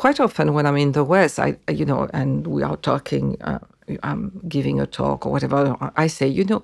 [0.00, 3.58] quite often when I'm in the West, I, you know, and we are talking, uh,
[4.02, 6.62] I'm giving a talk or whatever, I say, you know,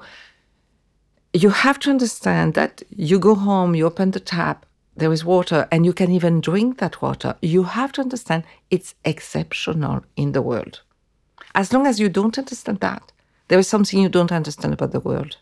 [1.34, 4.64] you have to understand that you go home, you open the tap,
[4.96, 7.36] there is water, and you can even drink that water.
[7.42, 10.80] You have to understand it's exceptional in the world.
[11.54, 13.12] As long as you don't understand that,
[13.48, 15.36] there is something you don't understand about the world.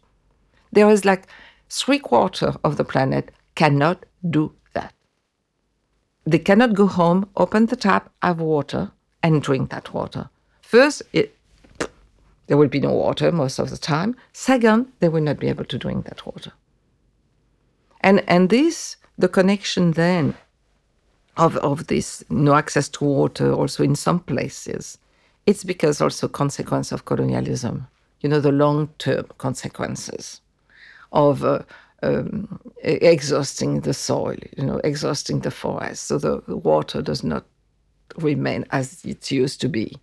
[0.73, 1.29] There is like
[1.71, 4.53] three quarters of the planet cannot do.
[6.27, 8.91] They cannot go home, open the tap, have water,
[9.23, 10.31] and drink that water.
[10.63, 11.37] First, it,
[12.47, 14.17] there will be no water most of the time.
[14.33, 16.53] Second, they will not be able to drink that water.
[18.01, 20.35] And, and this, the connection then
[21.37, 24.99] of, of this no access to water also in some places,
[25.47, 27.87] it's because also consequence of colonialism,
[28.21, 30.41] you know, the long-term consequences
[31.13, 31.61] of uh,
[32.05, 37.45] um, exhausting the soil, you know, exhausting the forest, so the water does not
[38.17, 39.97] remain as it used to be.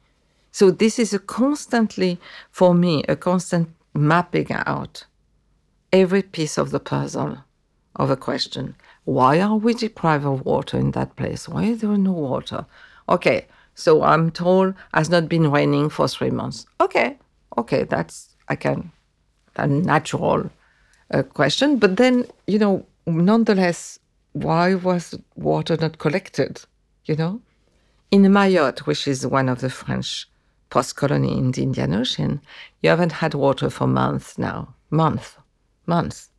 [0.51, 5.05] So this is a constantly, for me, a constant mapping out
[5.93, 7.37] every piece of the puzzle
[7.95, 8.75] of a question.
[9.05, 11.47] Why are we deprived of water in that place?
[11.47, 12.65] Why is there no water?
[13.07, 16.65] Okay, so I'm told has not been raining for three months.
[16.79, 17.17] Okay,
[17.57, 18.91] okay, that's I can
[19.55, 20.49] a natural
[21.11, 21.77] uh, question.
[21.77, 23.99] But then, you know, nonetheless,
[24.33, 26.61] why was water not collected?
[27.05, 27.41] You know,
[28.11, 30.27] in Mayotte, which is one of the French
[30.69, 32.41] post colony in the Indian Ocean,
[32.81, 34.73] you haven't had water for months now.
[34.89, 35.37] Months,
[35.85, 36.29] months,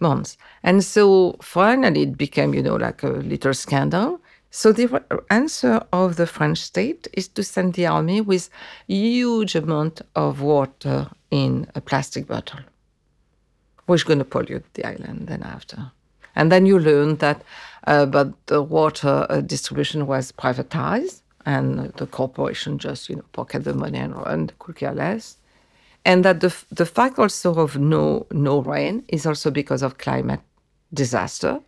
[0.00, 0.36] months.
[0.62, 4.20] And so finally it became, you know, like a little scandal.
[4.50, 8.50] So the answer of the French state is to send the army with
[8.86, 12.60] huge amount of water in a plastic bottle
[13.94, 15.92] is going to pollute the island then after.
[16.34, 17.42] And then you learn that,
[17.86, 23.64] uh, but the water uh, distribution was privatized, and the corporation just you know pocket
[23.64, 25.36] the money and, and could care less.
[26.04, 30.40] And that the the fact also of no no rain is also because of climate
[30.92, 31.60] disaster.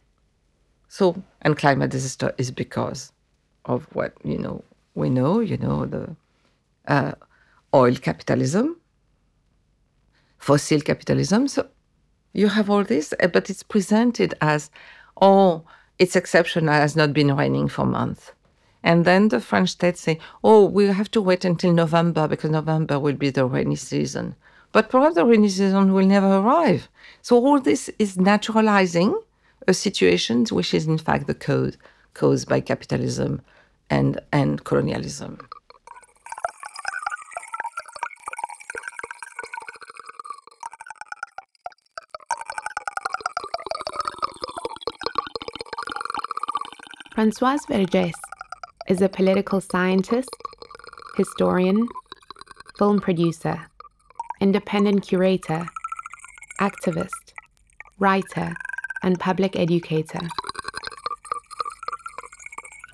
[0.89, 3.13] So and climate disaster is because
[3.65, 4.65] of what you know
[4.95, 6.17] we know you know the
[6.89, 7.13] uh,
[7.75, 8.77] oil capitalism,
[10.39, 11.49] fossil capitalism.
[11.49, 11.67] So
[12.35, 14.71] you have all this, eh, but it's presented as,
[15.23, 15.63] oh,
[15.99, 18.33] it's exceptional, it has not been raining for months.
[18.83, 22.99] And then the French state say, oh, we have to wait until November because November
[23.01, 24.35] will be the rainy season.
[24.73, 26.89] But perhaps the rainy season will never arrive.
[27.23, 29.19] So all this is naturalizing
[29.67, 31.79] a situation which is in fact the cause
[32.13, 33.41] caused by capitalism
[33.89, 35.39] and, and colonialism.
[47.17, 48.11] Françoise Vergès
[48.89, 50.35] is a political scientist,
[51.17, 51.87] historian,
[52.77, 53.67] film producer,
[54.41, 55.65] independent curator,
[56.61, 57.33] activist,
[58.01, 58.53] writer,
[59.05, 60.19] and public educator.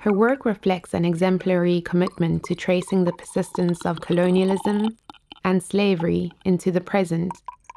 [0.00, 4.98] Her work reflects an exemplary commitment to tracing the persistence of colonialism
[5.44, 7.32] and slavery into the present,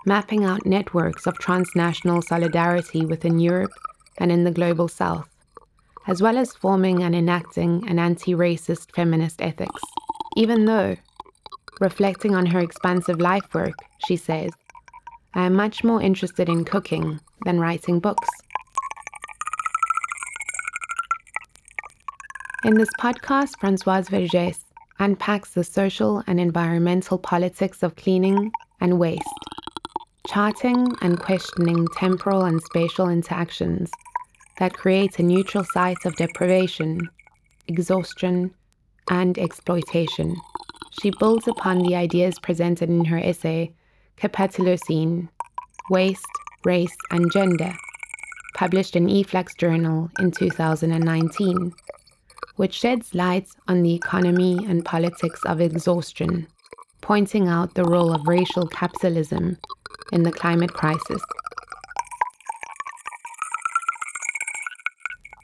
[0.06, 3.72] mapping out networks of transnational solidarity within Europe
[4.18, 5.33] and in the global south
[6.08, 9.82] as well as forming and enacting an anti racist feminist ethics.
[10.36, 10.96] Even though,
[11.80, 13.76] reflecting on her expansive life work,
[14.06, 14.52] she says,
[15.34, 18.28] I am much more interested in cooking than writing books.
[22.66, 24.60] In this podcast, Françoise Vergès
[25.00, 29.28] unpacks the social and environmental politics of cleaning and waste,
[30.28, 33.90] charting and questioning temporal and spatial interactions
[34.58, 37.10] that creates a neutral site of deprivation,
[37.68, 38.54] exhaustion,
[39.10, 40.36] and exploitation.
[41.02, 43.74] She builds upon the ideas presented in her essay,
[44.18, 45.30] Capitalocene
[45.90, 46.26] Waste,
[46.66, 47.74] Race, and Gender,
[48.54, 51.74] published in eFlux Journal in 2019,
[52.56, 56.48] which sheds light on the economy and politics of exhaustion,
[57.02, 59.58] pointing out the role of racial capitalism
[60.12, 61.22] in the climate crisis.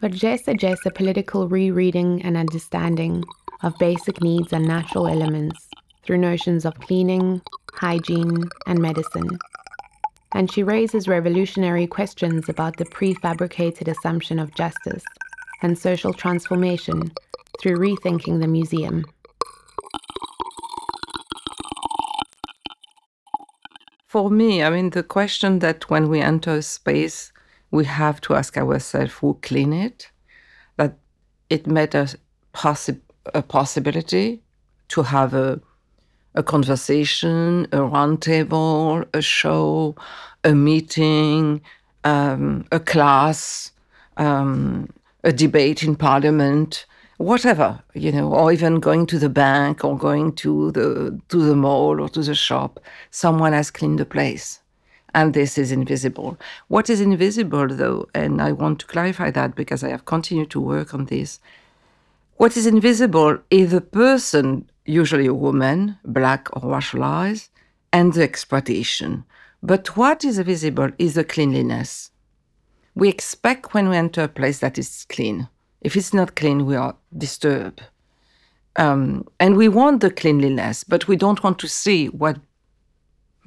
[0.02, 3.22] Vergès suggests a political rereading and understanding
[3.64, 5.68] of basic needs and natural elements
[6.04, 7.42] through notions of cleaning,
[7.74, 9.38] hygiene, and medicine.
[10.32, 15.04] And she raises revolutionary questions about the prefabricated assumption of justice
[15.62, 17.12] and social transformation
[17.60, 19.04] through rethinking the museum.
[24.08, 27.34] For me, I mean, the question that when we enter a space,
[27.72, 30.10] we have to ask ourselves who clean it,
[30.78, 30.98] that
[31.50, 32.16] it matters
[32.54, 33.02] possi-
[33.34, 34.42] a possibility
[34.90, 35.62] to have a
[36.36, 39.96] a conversation, a roundtable, a show,
[40.44, 41.62] a meeting,
[42.04, 43.72] um, a class,
[44.18, 44.90] um,
[45.24, 46.86] a debate in parliament,
[47.18, 51.56] whatever, you know, or even going to the bank or going to the to the
[51.56, 52.80] mall or to the shop.
[53.12, 54.60] Someone has cleaned the place.
[55.14, 56.38] And this is invisible.
[56.68, 60.62] What is invisible, though, and I want to clarify that because I have continued to
[60.62, 61.40] work on this,
[62.38, 67.50] what is invisible is the person usually a woman, black or racialized,
[67.92, 69.26] and the exploitation.
[69.62, 72.12] But what is visible is the cleanliness.
[72.96, 75.48] We expect when we enter a place that is clean.
[75.82, 77.84] If it's not clean, we are disturbed.
[78.76, 82.40] Um, and we want the cleanliness, but we don't want to see what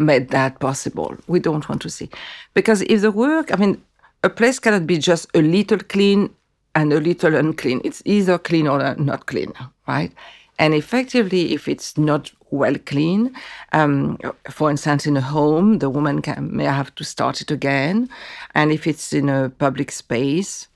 [0.03, 1.17] made that possible.
[1.27, 2.11] We don't want to see.
[2.55, 3.83] Because if the work, I mean,
[4.23, 6.31] a place cannot be just a little clean
[6.75, 7.81] and a little unclean.
[7.85, 9.53] It's either clean or not clean,
[9.87, 10.13] right?
[10.59, 13.35] And effectively, if it's not well clean,
[13.73, 14.19] um,
[14.51, 18.09] for instance, in a home, the woman can, may have to start it again.
[18.55, 20.69] And if it's in a public space,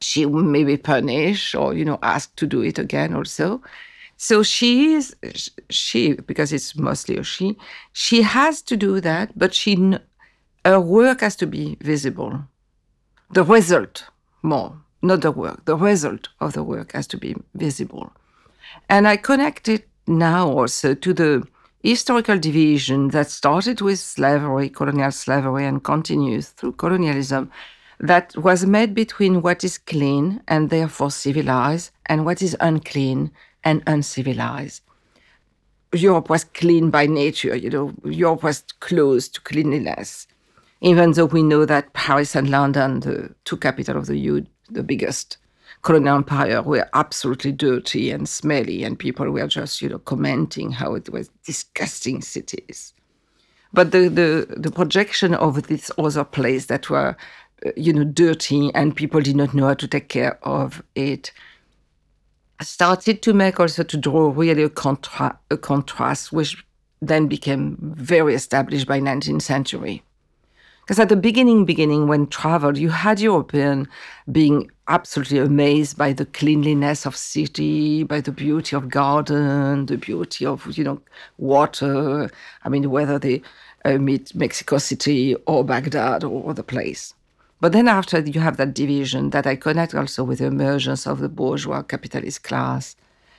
[0.00, 3.62] she may be punished or, you know, asked to do it again also.
[4.22, 5.16] So she is,
[5.68, 7.56] she, because it's mostly a she,
[7.92, 9.74] she has to do that, but she,
[10.64, 12.44] her work has to be visible.
[13.32, 14.04] The result
[14.40, 18.12] more, not the work, the result of the work has to be visible.
[18.88, 21.44] And I connect it now also to the
[21.82, 27.50] historical division that started with slavery, colonial slavery, and continues through colonialism,
[27.98, 33.32] that was made between what is clean and therefore civilized and what is unclean
[33.64, 34.82] and uncivilized.
[35.92, 40.26] Europe was clean by nature, you know, Europe was close to cleanliness.
[40.80, 44.82] Even though we know that Paris and London, the two capitals of the EU, the
[44.82, 45.36] biggest
[45.82, 50.94] colonial empire were absolutely dirty and smelly, and people were just, you know, commenting how
[50.94, 52.94] it was disgusting cities.
[53.72, 57.16] But the, the, the projection of this other place that were,
[57.66, 61.32] uh, you know, dirty and people did not know how to take care of it
[62.62, 66.64] started to make also to draw really a, contra- a contrast, which
[67.00, 70.02] then became very established by 19th century.
[70.82, 73.88] Because at the beginning, beginning when travel, you had European
[74.30, 80.44] being absolutely amazed by the cleanliness of city, by the beauty of garden, the beauty
[80.44, 81.00] of you know
[81.38, 82.28] water.
[82.64, 83.42] I mean, whether they
[83.84, 87.14] uh, meet Mexico City or Baghdad or other place.
[87.62, 91.20] But then after you have that division that I connect also with the emergence of
[91.20, 92.96] the bourgeois capitalist class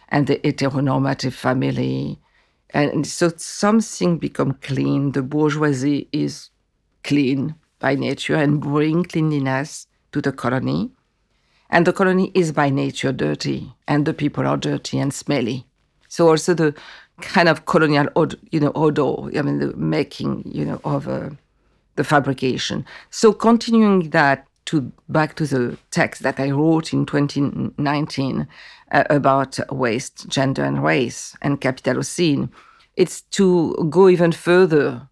[0.08, 2.22] and the heteronormative family.
[2.70, 5.12] And so something become clean.
[5.12, 6.52] The bourgeoisie is
[7.04, 10.92] clean by nature and bring cleanliness to the colony.
[11.70, 15.66] And the colony is by nature dirty, and the people are dirty and smelly.
[16.08, 16.74] So also the
[17.20, 18.08] kind of colonial,
[18.52, 19.38] you know, odor.
[19.38, 21.32] I mean, the making, you know, of uh,
[21.96, 22.86] the fabrication.
[23.10, 28.48] So continuing that to back to the text that I wrote in 2019
[28.92, 32.50] uh, about waste, gender, and race and Capitalocene,
[32.96, 35.08] it's to go even further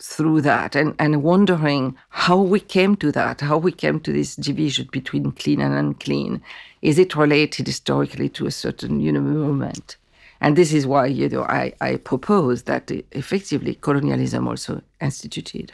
[0.00, 4.34] through that and, and wondering how we came to that, how we came to this
[4.34, 6.42] division between clean and unclean.
[6.82, 9.96] Is it related historically to a certain you know, movement?
[10.44, 15.72] And this is why you know, I, I propose that effectively colonialism also instituted.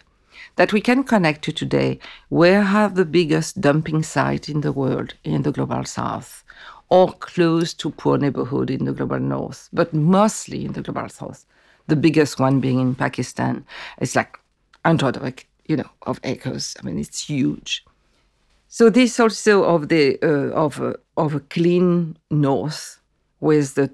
[0.54, 1.98] That we can connect to today
[2.28, 6.44] where have the biggest dumping site in the world in the global south
[6.88, 11.44] or close to poor neighborhood in the global north, but mostly in the global south
[11.88, 13.66] the biggest one being in Pakistan.
[13.98, 14.38] It's like
[14.84, 15.34] hundred of
[15.66, 16.76] you know of acres.
[16.78, 17.84] I mean, it's huge.
[18.68, 23.00] So this also of the uh, of a, of a clean north
[23.40, 23.90] with the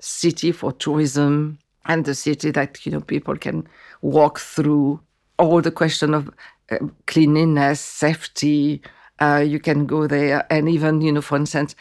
[0.00, 3.66] city for tourism and the city that you know people can
[4.02, 5.00] walk through.
[5.38, 6.30] All the question of
[6.70, 8.82] uh, cleanliness, safety.
[9.20, 11.74] Uh, you can go there, and even you know, for instance,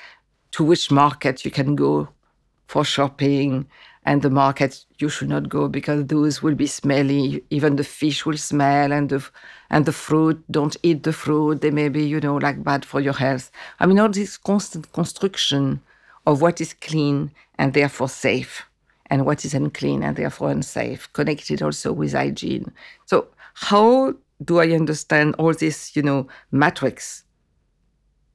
[0.52, 2.10] to which market you can go
[2.68, 3.66] for shopping
[4.06, 8.26] and the markets you should not go because those will be smelly even the fish
[8.26, 9.24] will smell and the
[9.70, 13.02] and the fruit don't eat the fruit they may be you know like bad for
[13.02, 15.82] your health i mean all this constant construction
[16.26, 18.64] of what is clean and therefore safe
[19.08, 22.72] and what is unclean and therefore unsafe connected also with hygiene
[23.06, 27.24] so how do i understand all this you know matrix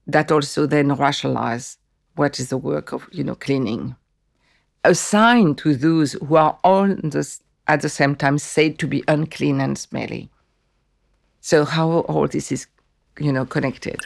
[0.06, 1.78] that also then rationalize
[2.16, 3.96] what is the work of you know cleaning
[4.84, 9.60] assigned to those who are all the, at the same time said to be unclean
[9.60, 10.30] and smelly.
[11.40, 12.66] So how all this is,
[13.18, 13.98] you know, connected.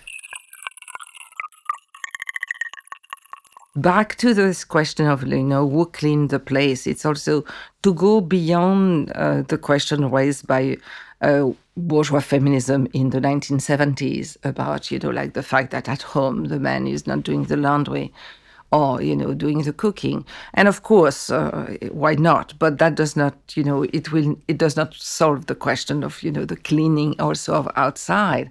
[3.80, 6.87] Back to this question of you know who cleaned the place.
[6.87, 7.44] It's also
[7.82, 10.78] to go beyond uh, the question raised by
[11.20, 16.47] uh, bourgeois feminism in the 1970s about you know like the fact that at home
[16.47, 18.12] the man is not doing the laundry
[18.73, 20.25] or you know doing the cooking.
[20.54, 22.54] And of course uh, why not?
[22.58, 26.23] But that does not you know it will it does not solve the question of
[26.23, 28.50] you know the cleaning also of outside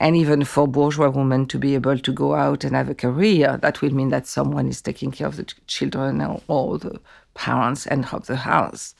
[0.00, 3.58] and even for bourgeois women to be able to go out and have a career,
[3.62, 7.00] that will mean that someone is taking care of the children or all the
[7.34, 8.94] parents and of the house.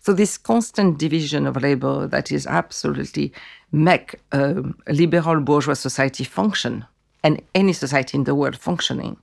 [0.00, 3.32] So this constant division of labor that is absolutely
[3.72, 6.86] make um, a liberal bourgeois society function
[7.22, 9.16] and any society in the world functioning.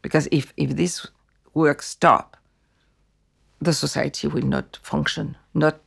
[0.00, 1.06] Because if, if this
[1.54, 2.36] work stop,
[3.60, 5.36] the society will not function.
[5.54, 5.78] Not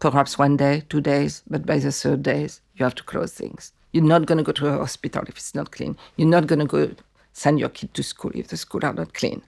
[0.00, 3.72] perhaps one day, two days, but by the third days, you have to close things.
[3.94, 5.96] You're not going to go to a hospital if it's not clean.
[6.16, 6.90] You're not going to go
[7.32, 9.40] send your kid to school if the school are not clean,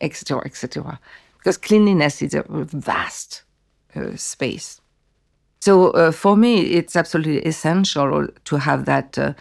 [0.00, 0.98] etc., etc.
[1.38, 3.44] Because cleanliness is a vast
[3.94, 4.80] uh, space.
[5.60, 9.34] So uh, for me, it's absolutely essential to have that uh,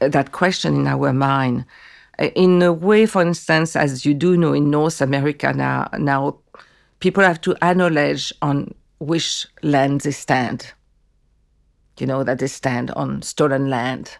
[0.00, 1.64] that question in our mind.
[2.18, 6.36] Uh, in a way, for instance, as you do know, in North America now, now
[6.98, 10.72] people have to acknowledge on which land they stand
[11.98, 14.18] you know, that they stand on stolen land.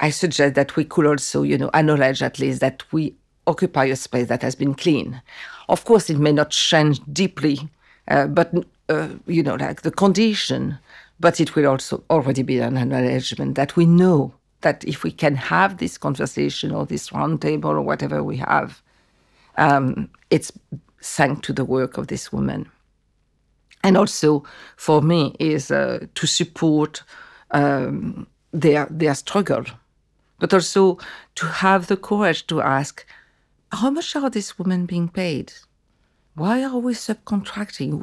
[0.00, 3.14] I suggest that we could also, you know, acknowledge at least that we
[3.46, 5.20] occupy a space that has been clean.
[5.68, 7.68] Of course, it may not change deeply,
[8.08, 8.52] uh, but,
[8.88, 10.78] uh, you know, like the condition,
[11.20, 15.36] but it will also already be an acknowledgement that we know that if we can
[15.36, 18.82] have this conversation or this roundtable or whatever we have,
[19.56, 20.50] um, it's
[21.00, 22.68] thanks to the work of this woman
[23.84, 24.42] and also
[24.76, 27.04] for me is uh, to support
[27.50, 29.64] um, their their struggle,
[30.38, 30.98] but also
[31.34, 33.06] to have the courage to ask,
[33.72, 35.52] how much are these women being paid?
[36.34, 38.00] Why are we subcontracting?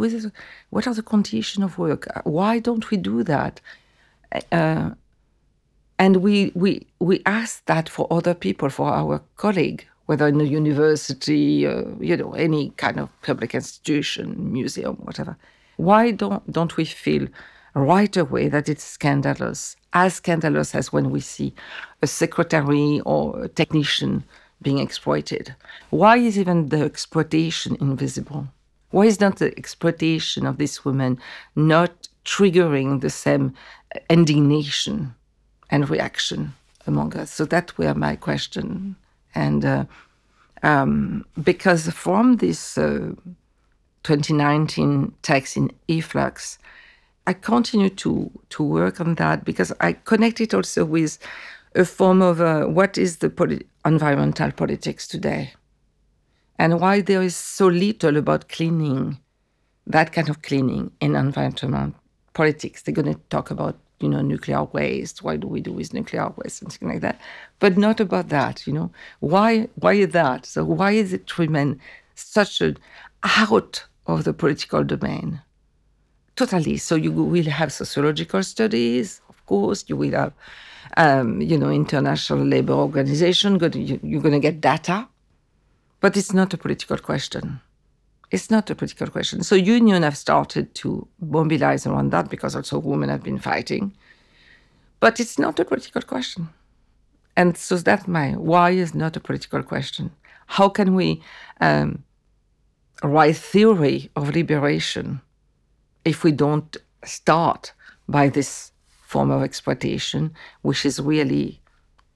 [0.69, 2.07] What are the conditions of work?
[2.23, 3.59] Why don't we do that?
[4.51, 4.91] Uh,
[5.99, 10.45] and we we we ask that for other people, for our colleague, whether in a
[10.45, 15.37] university, uh, you know, any kind of public institution, museum, whatever.
[15.81, 17.27] Why don't, don't we feel
[17.73, 21.55] right away that it's scandalous, as scandalous as when we see
[22.03, 24.23] a secretary or a technician
[24.61, 25.55] being exploited?
[25.89, 28.47] Why is even the exploitation invisible?
[28.91, 31.17] Why is not the exploitation of this woman
[31.55, 33.55] not triggering the same
[34.07, 35.15] indignation
[35.71, 36.53] and reaction
[36.85, 37.31] among us?
[37.31, 38.97] So that were my question.
[39.33, 39.85] And uh,
[40.61, 43.13] um, because from this uh,
[44.03, 46.57] 2019 text in eFlux,
[47.27, 51.19] I continue to to work on that because I connect it also with
[51.75, 55.53] a form of uh, what is the environmental politics today,
[56.57, 59.19] and why there is so little about cleaning,
[59.85, 61.93] that kind of cleaning in environmental
[62.33, 62.81] politics.
[62.81, 65.23] They're going to talk about you know nuclear waste.
[65.23, 67.21] Why do we do with nuclear waste and things like that,
[67.59, 68.65] but not about that.
[68.65, 70.47] You know why why is that?
[70.47, 71.79] So why is it remain
[72.15, 72.75] such a
[73.23, 75.41] out of the political domain.
[76.35, 76.77] Totally.
[76.77, 79.85] So you will have sociological studies, of course.
[79.87, 80.33] You will have,
[80.97, 83.59] um, you know, international labor organization.
[83.59, 85.07] You're going to get data,
[85.99, 87.59] but it's not a political question.
[88.31, 89.43] It's not a political question.
[89.43, 93.93] So union have started to mobilize around that because also women have been fighting,
[95.01, 96.47] but it's not a political question.
[97.35, 100.11] And so that's my why is not a political question.
[100.47, 101.21] How can we
[101.59, 102.03] um,
[103.07, 105.21] right theory of liberation
[106.05, 107.73] if we don't start
[108.07, 111.61] by this form of exploitation, which is really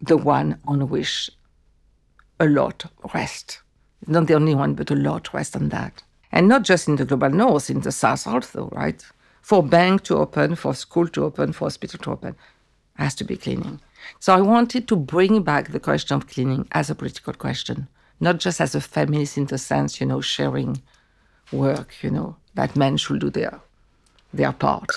[0.01, 1.29] the one on which
[2.39, 3.59] a lot rest.
[4.07, 6.03] Not the only one, but a lot rest on that.
[6.31, 9.03] And not just in the global north, in the south also, right?
[9.41, 12.35] For bank to open, for school to open, for hospital to open,
[12.95, 13.79] has to be cleaning.
[14.19, 17.87] So I wanted to bring back the question of cleaning as a political question
[18.19, 20.81] not just as a feminist in the sense, you know, sharing
[21.51, 23.59] work, you know, that men should do their
[24.33, 24.89] their part.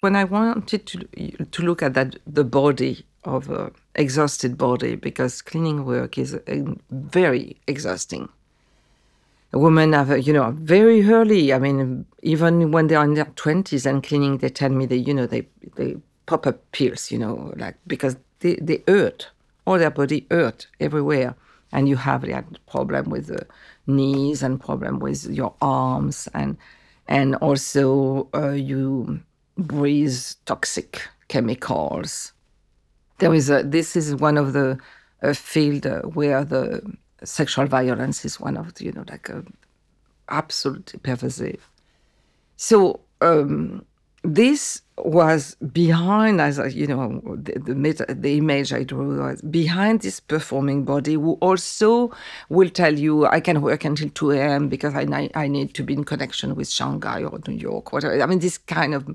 [0.00, 5.42] When I wanted to to look at that the body of a exhausted body, because
[5.42, 6.38] cleaning work is
[6.90, 8.28] very exhausting
[9.52, 11.52] women have, you know, very early.
[11.52, 15.14] I mean, even when they're in their twenties and cleaning, they tell me they, you
[15.14, 19.30] know, they they pop up pills, you know, like because they they hurt,
[19.66, 21.34] all their body hurt everywhere,
[21.72, 23.46] and you have that problem with the
[23.86, 26.56] knees and problem with your arms and
[27.08, 29.20] and also uh, you
[29.56, 30.14] breathe
[30.44, 32.32] toxic chemicals.
[33.18, 34.78] There is a, this is one of the
[35.22, 36.82] uh, field uh, where the
[37.24, 39.44] sexual violence is one of the, you know like a
[40.28, 41.68] absolutely pervasive.
[42.56, 43.84] So um,
[44.24, 50.18] this was behind, as you know, the, the, the, image I drew was behind this
[50.18, 52.10] performing body who also
[52.48, 54.68] will tell you, I can work until 2 a.m.
[54.68, 58.20] because I, I need to be in connection with Shanghai or New York, whatever.
[58.20, 59.08] I mean, this kind of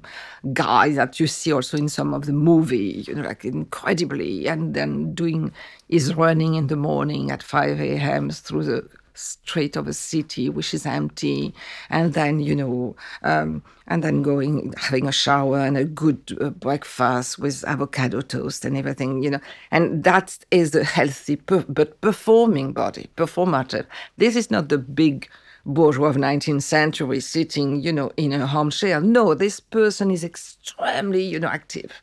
[0.54, 4.74] guy that you see also in some of the movie, you know, like incredibly, and
[4.74, 5.52] then doing,
[5.90, 8.30] is running in the morning at 5 a.m.
[8.30, 11.54] through the street of a city which is empty,
[11.90, 16.50] and then you know, um, and then going having a shower and a good uh,
[16.50, 19.40] breakfast with avocado toast and everything, you know,
[19.72, 23.86] and that is a healthy per- but performing body, performative.
[24.18, 25.30] This is not the big
[25.66, 29.00] bourgeois of 19th century sitting, you know, in a home armchair.
[29.02, 32.03] No, this person is extremely, you know, active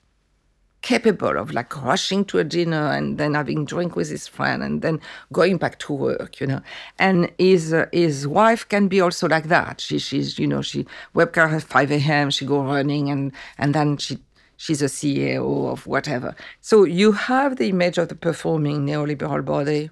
[0.83, 4.81] capable of like rushing to a dinner and then having drink with his friend and
[4.83, 4.99] then
[5.33, 6.61] going back to work you know?
[6.99, 9.81] And his uh, his wife can be also like that.
[9.81, 13.75] She she's you know she wake up at 5 a.m she go running and and
[13.75, 14.19] then she
[14.57, 16.35] she's a ceo of whatever.
[16.61, 19.91] So you have the image of the performing neoliberal body.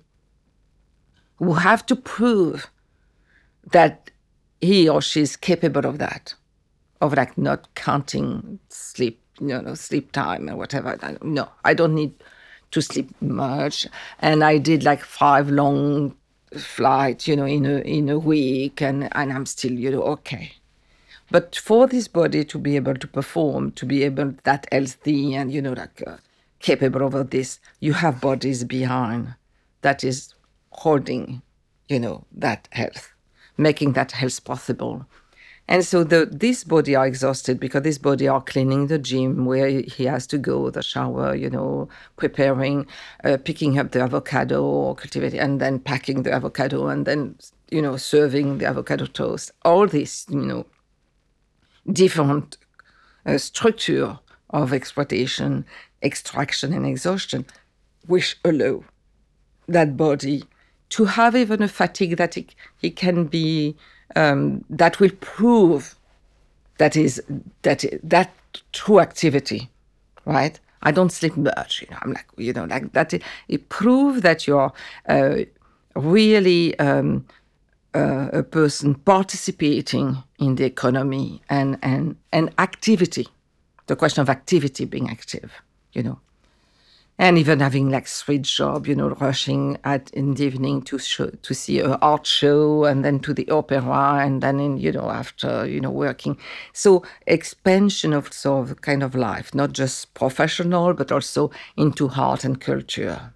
[1.37, 2.69] Who have to prove
[3.71, 4.11] that
[4.61, 6.35] he or she is capable of that
[7.01, 10.99] of like not counting sleep you know sleep time or whatever.
[11.23, 12.15] No, I don't need
[12.71, 13.87] to sleep much,
[14.21, 16.17] and I did like five long
[16.57, 20.53] flights, you know, in a in a week, and and I'm still you know okay.
[21.31, 25.53] But for this body to be able to perform, to be able that healthy and
[25.53, 26.17] you know like uh,
[26.61, 29.35] capable of this, you have bodies behind
[29.83, 30.35] that is
[30.71, 31.43] holding,
[31.89, 33.15] you know, that health,
[33.57, 35.07] making that health possible.
[35.71, 39.69] And so the this body are exhausted because this body are cleaning the gym where
[39.69, 42.87] he has to go, the shower, you know, preparing,
[43.23, 47.37] uh, picking up the avocado or cultivating, and then packing the avocado and then,
[47.71, 49.51] you know, serving the avocado toast.
[49.63, 50.65] All this, you know,
[51.93, 52.57] different
[53.27, 55.67] uh, structure of exploitation,
[56.03, 57.45] extraction, and exhaustion,
[58.07, 58.85] which allow
[59.67, 60.45] that body
[60.89, 63.77] to have even a fatigue that it, it can be
[64.19, 65.95] um, that will prove
[66.79, 67.23] that is
[67.63, 68.31] that that
[68.73, 69.71] true activity,
[70.25, 70.59] right?
[70.83, 71.83] I don't sleep much.
[71.83, 73.15] You know, I'm like you know like that.
[73.15, 73.69] It, it
[74.23, 74.73] that you're
[75.09, 75.37] uh,
[75.95, 77.27] really um,
[77.95, 83.29] uh, a person participating in the economy and and and activity.
[83.87, 85.51] The question of activity being active,
[85.93, 86.19] you know
[87.19, 91.31] and even having like street job, you know, rushing at in the evening to show,
[91.31, 95.11] to see a art show and then to the opera and then in you know
[95.11, 96.39] after you know working.
[96.73, 102.45] So expansion of sort of kind of life, not just professional but also into art
[102.45, 103.33] and culture.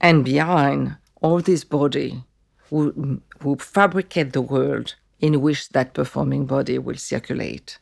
[0.00, 2.24] And behind all this body
[2.68, 7.78] who, who fabricate the world in which that performing body will circulate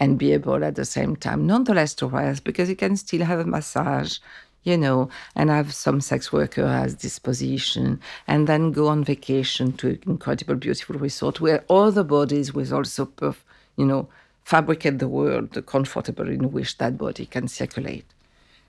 [0.00, 3.38] and be able at the same time, nonetheless, to rest because you can still have
[3.38, 4.18] a massage,
[4.64, 9.90] you know, and have some sex worker as disposition, and then go on vacation to
[9.90, 13.44] an incredible, beautiful resort where all the bodies will also, perf-
[13.76, 14.08] you know,
[14.42, 18.06] fabricate the world, the comfortable in which that body can circulate.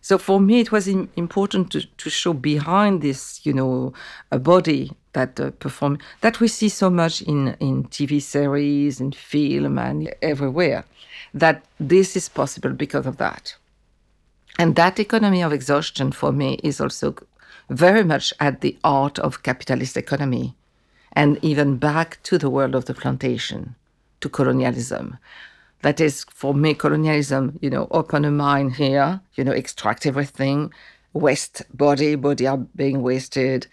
[0.02, 3.94] So for me, it was important to, to show behind this, you know,
[4.32, 9.12] a body that uh, perform that we see so much in in TV series, in
[9.12, 10.84] film, and everywhere
[11.34, 13.56] that this is possible because of that.
[14.60, 17.16] And that economy of exhaustion for me is also
[17.70, 20.56] very much at the heart of capitalist economy
[21.14, 23.76] and even back to the world of the plantation,
[24.22, 25.18] to colonialism.
[25.82, 30.72] That is, for me, colonialism, you know, open a mine here, you know, extract everything,
[31.14, 33.68] waste body, body are being wasted,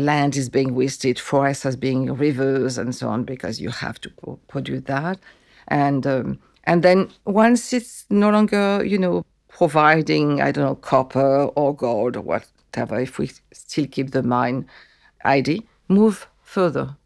[0.00, 4.10] land is being wasted, forests are being rivers, and so on, because you have to
[4.48, 5.18] produce that.
[5.68, 11.44] And um, and then once it's no longer, you know, providing, I don't know, copper
[11.54, 14.66] or gold or whatever, if we still keep the mine
[15.24, 16.96] ID, move further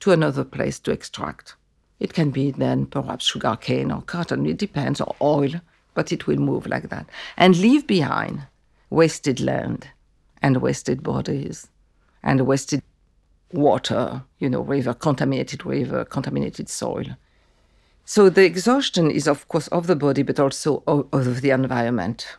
[0.00, 1.54] to another place to extract.
[2.00, 5.52] It can be then perhaps sugarcane or cotton, it depends, or oil,
[5.94, 7.06] but it will move like that.
[7.36, 8.46] And leave behind
[8.90, 9.88] wasted land
[10.40, 11.68] and wasted bodies
[12.22, 12.82] and wasted
[13.52, 17.16] water, you know, river, contaminated river, contaminated soil.
[18.04, 22.38] So the exhaustion is, of course, of the body, but also of, of the environment.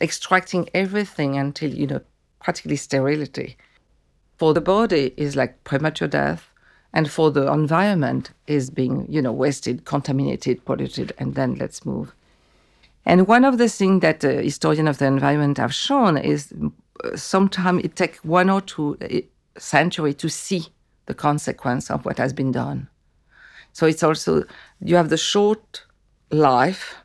[0.00, 2.00] Extracting everything until, you know,
[2.40, 3.56] practically sterility.
[4.38, 6.50] For the body is like premature death
[6.92, 12.14] and for the environment is being, you know, wasted, contaminated, polluted, and then let's move.
[13.06, 16.68] And one of the things that the historians of the environment have shown is uh,
[17.14, 19.20] sometimes it takes one or two uh,
[19.58, 20.68] centuries to see
[21.06, 22.88] the consequence of what has been done.
[23.72, 24.44] So it's also
[24.80, 25.84] you have the short
[26.30, 26.96] life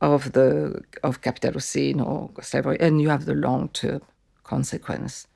[0.00, 4.02] of the of capitalocene or slavery, and you have the long term
[4.42, 5.26] consequence.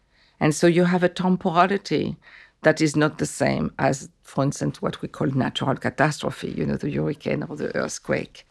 [0.40, 2.16] And so you have a temporality
[2.62, 6.76] that is not the same as, for instance, what we call natural catastrophe, you know,
[6.76, 8.44] the hurricane or the earthquake.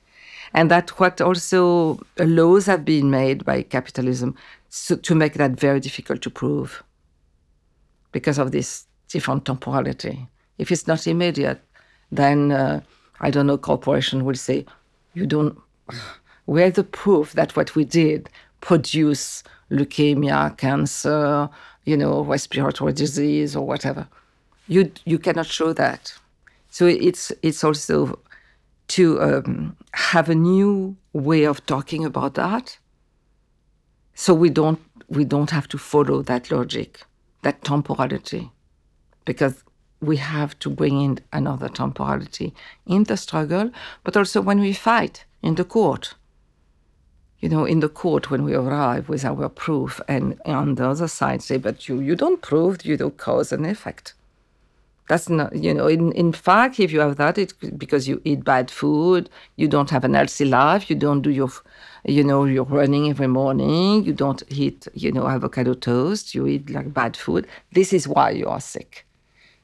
[0.53, 4.35] And that what also laws have been made by capitalism
[4.75, 6.83] so, to make that very difficult to prove
[8.11, 10.27] because of this different temporality.
[10.57, 11.61] If it's not immediate,
[12.11, 12.81] then uh,
[13.21, 14.65] I don't know, corporation will say,
[15.13, 15.57] you don't,
[16.45, 21.49] where the proof that what we did produce leukemia, cancer,
[21.85, 24.05] you know, respiratory disease or whatever.
[24.67, 26.13] You you cannot show that.
[26.69, 28.19] So it's it's also
[28.89, 32.77] to um, have a new way of talking about that.
[34.15, 37.03] So we don't we don't have to follow that logic,
[37.43, 38.51] that temporality,
[39.25, 39.63] because
[40.01, 42.53] we have to bring in another temporality
[42.87, 43.69] in the struggle,
[44.03, 46.15] but also when we fight in the court
[47.45, 51.07] you know, in the court when we arrive with our proof, and on the other
[51.07, 54.15] side say, but you, you don't prove, you don't cause an effect.
[55.07, 58.43] That's not, you know, in, in fact, if you have that, it's because you eat
[58.43, 61.51] bad food, you don't have an healthy life, you don't do your,
[62.05, 66.71] you know, you're running every morning, you don't eat, you know, avocado toast, you eat
[66.71, 67.45] like bad food.
[67.71, 69.05] This is why you are sick.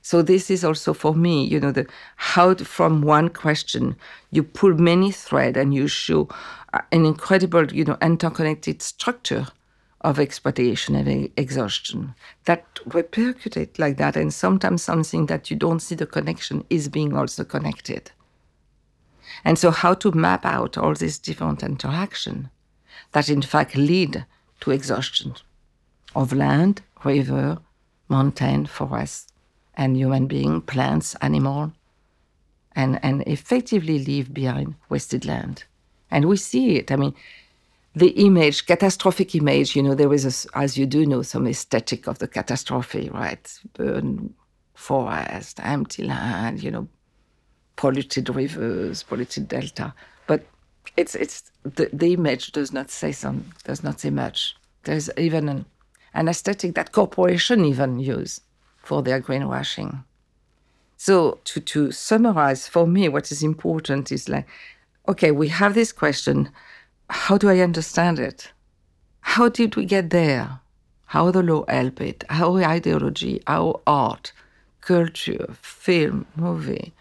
[0.04, 3.96] So this is also for me, you know, the how to, from one question
[4.32, 6.28] you pull many threads and you show
[6.74, 9.48] uh, an incredible, you know, interconnected structure
[10.02, 15.96] of exploitation and exhaustion that repercutate like that, and sometimes something that you don't see
[15.96, 18.12] the connection is being also connected.
[19.46, 22.50] And so, how to map out all these different interaction
[23.12, 24.26] that in fact lead
[24.62, 25.36] to exhaustion
[26.16, 27.60] of land, river,
[28.10, 29.32] mountain, forest,
[29.76, 31.72] and human being, plants, animal,
[32.76, 35.64] and, and effectively leave behind wasted land.
[36.10, 36.92] And we see it.
[36.92, 37.16] I mean,
[37.96, 42.08] the image, catastrophic image, you know, there is, a, as you do know, some aesthetic
[42.08, 43.60] of the catastrophe, right?
[43.74, 44.34] Burn
[44.74, 46.88] forest, empty land, you know,
[47.76, 49.94] polluted rivers, polluted delta.
[50.26, 50.46] But
[50.96, 54.56] it's, it's, the, the image does not say some, does not say much.
[54.84, 55.66] There's even an,
[56.14, 58.40] an aesthetic that corporation even use
[58.78, 60.04] for their greenwashing.
[60.98, 64.48] So to, to summarize, for me, what is important is like,
[65.08, 66.50] okay, we have this question.
[67.12, 68.54] How do I understand it?
[69.20, 70.62] How did we get there?
[71.08, 72.24] How the law help it?
[72.30, 74.32] How ideology, how art,
[74.80, 76.94] culture, film, movie,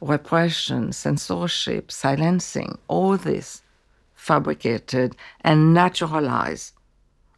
[0.00, 3.60] repression, censorship, silencing, all this
[4.14, 6.72] fabricated and naturalize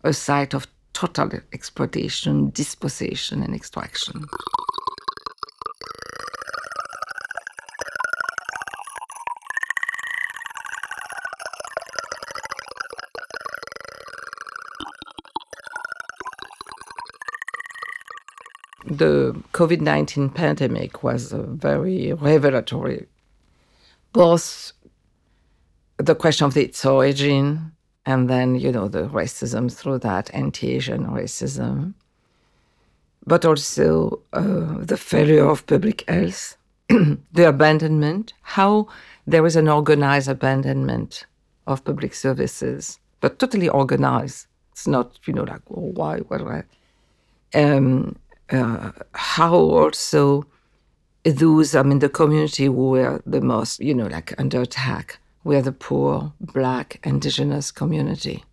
[0.04, 4.24] a site of total exploitation, dispossession, and extraction.
[19.00, 23.06] The COVID 19 pandemic was very revelatory.
[24.12, 24.72] Both
[25.96, 27.72] the question of its origin
[28.04, 31.94] and then, you know, the racism through that, anti Asian racism,
[33.26, 36.58] but also uh, the failure of public health,
[36.88, 38.86] the abandonment, how
[39.26, 41.24] there is an organized abandonment
[41.66, 44.46] of public services, but totally organized.
[44.72, 46.64] It's not, you know, like, oh, why, what, why?
[47.54, 48.16] Um,
[48.50, 50.46] uh, how also
[51.24, 55.62] those, I mean, the community who were the most, you know, like under attack were
[55.62, 58.44] the poor, black, indigenous community.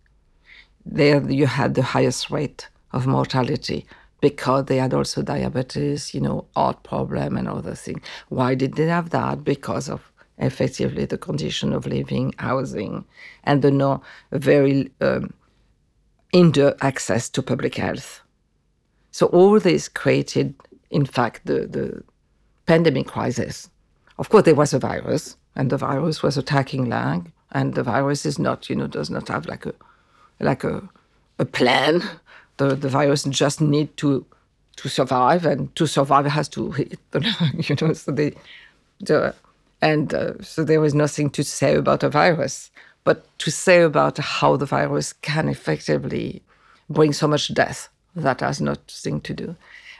[0.84, 3.86] There you had the highest rate of mortality
[4.20, 8.00] because they had also diabetes, you know, heart problem and other things.
[8.28, 9.44] Why did they have that?
[9.44, 13.04] Because of effectively the condition of living, housing,
[13.44, 15.32] and the no very um,
[16.32, 18.22] hinder access to public health.
[19.10, 20.54] So all this created,
[20.90, 22.02] in fact, the, the
[22.66, 23.68] pandemic crisis.
[24.18, 28.26] Of course, there was a virus, and the virus was attacking lung, and the virus
[28.26, 29.74] is not, you know, does not have like a
[30.40, 30.88] like a,
[31.38, 32.02] a plan.
[32.58, 34.26] The the virus just need to
[34.76, 37.92] to survive, and to survive has to hit the lung, you know.
[37.94, 38.34] So they,
[39.00, 39.34] the,
[39.80, 42.70] and uh, so there was nothing to say about a virus,
[43.04, 46.42] but to say about how the virus can effectively
[46.90, 47.88] bring so much death
[48.22, 49.56] that has nothing to do.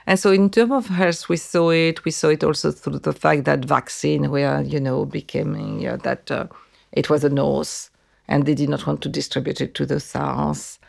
[0.07, 2.03] And so, in terms of health, we saw it.
[2.03, 6.31] We saw it also through the fact that vaccine were, you know, becoming yeah, that
[6.31, 6.47] uh,
[6.91, 7.91] it was a north,
[8.27, 10.79] and they did not want to distribute it to the south.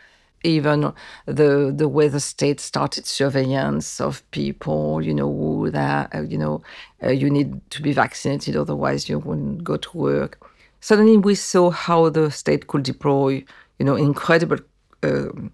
[0.43, 0.93] Even
[1.27, 6.39] the the way the state started surveillance of people, you know, who that uh, you
[6.39, 6.63] know,
[7.03, 10.51] uh, you need to be vaccinated, otherwise you wouldn't go to work.
[10.81, 13.45] Suddenly, we saw how the state could deploy,
[13.79, 14.57] you know, incredible
[15.03, 15.53] um,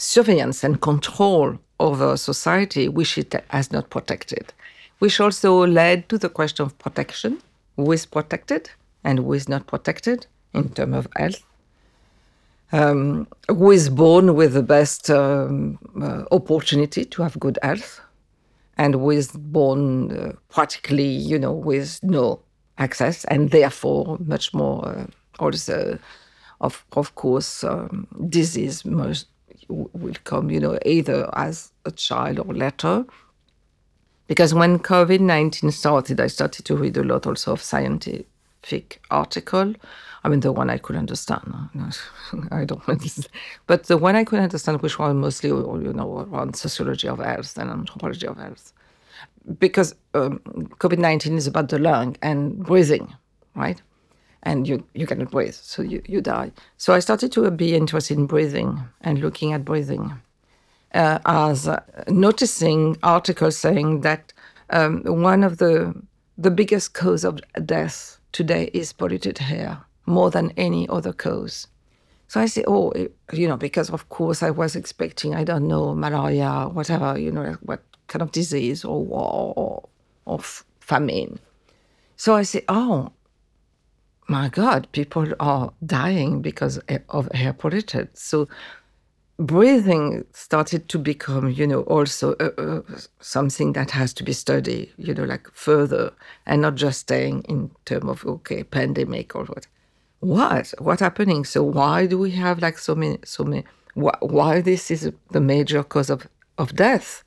[0.00, 4.52] surveillance and control over society, which it has not protected,
[4.98, 7.38] which also led to the question of protection
[7.76, 8.70] who is protected
[9.04, 11.44] and who is not protected in terms of health.
[12.72, 18.00] Um, who is born with the best um, uh, opportunity to have good health,
[18.78, 22.38] and who is born uh, practically, you know, with no
[22.78, 25.06] access, and therefore much more uh,
[25.40, 25.98] also,
[26.60, 29.26] of of course, um, disease most
[29.70, 33.04] will come, you know, either as a child or later.
[34.26, 39.74] Because when COVID 19 started, I started to read a lot also of scientific article.
[40.22, 41.54] I mean, the one I could understand.
[42.50, 43.28] I don't understand.
[43.66, 47.56] But the one I could understand, which was mostly, you know, around sociology of health
[47.56, 48.72] and anthropology of health.
[49.58, 50.40] Because um,
[50.78, 53.14] COVID 19 is about the lung and breathing,
[53.56, 53.80] right?
[54.42, 56.52] And you, you cannot breathe, so you, you die.
[56.76, 60.12] So I started to be interested in breathing and looking at breathing,
[60.94, 64.32] uh, as uh, noticing articles saying that
[64.70, 65.94] um, one of the
[66.38, 71.66] the biggest cause of death today is polluted air, more than any other cause.
[72.28, 72.94] So I say, oh,
[73.32, 77.58] you know, because of course I was expecting, I don't know, malaria, whatever, you know,
[77.60, 79.88] what kind of disease or war or,
[80.24, 80.38] or
[80.80, 81.38] famine.
[82.16, 83.12] So I say, oh,
[84.30, 88.08] my God, people are dying because of air polluted.
[88.16, 88.48] So
[89.38, 92.82] breathing started to become, you know, also uh, uh,
[93.18, 96.12] something that has to be studied, you know, like further,
[96.46, 99.66] and not just staying in terms of okay, pandemic or what.
[100.20, 100.74] What?
[100.78, 101.44] What happening?
[101.44, 103.64] So why do we have like so many, so many?
[103.94, 107.24] Why, why this is the major cause of of death?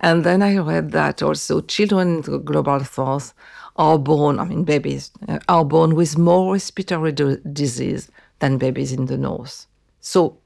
[0.00, 3.34] And then I read that also children in the global south
[3.76, 7.12] are born, I mean, babies uh, are born with more respiratory
[7.52, 9.66] disease than babies in the north.
[10.00, 10.38] So,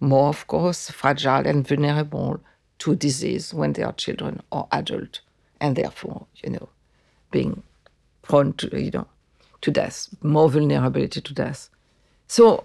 [0.00, 2.40] more, of course, fragile and vulnerable
[2.78, 5.20] to disease when they are children or adult,
[5.60, 6.68] and therefore, you know,
[7.30, 7.62] being
[8.22, 9.06] prone to, you know,
[9.60, 11.68] to death, more vulnerability to death.
[12.26, 12.64] So,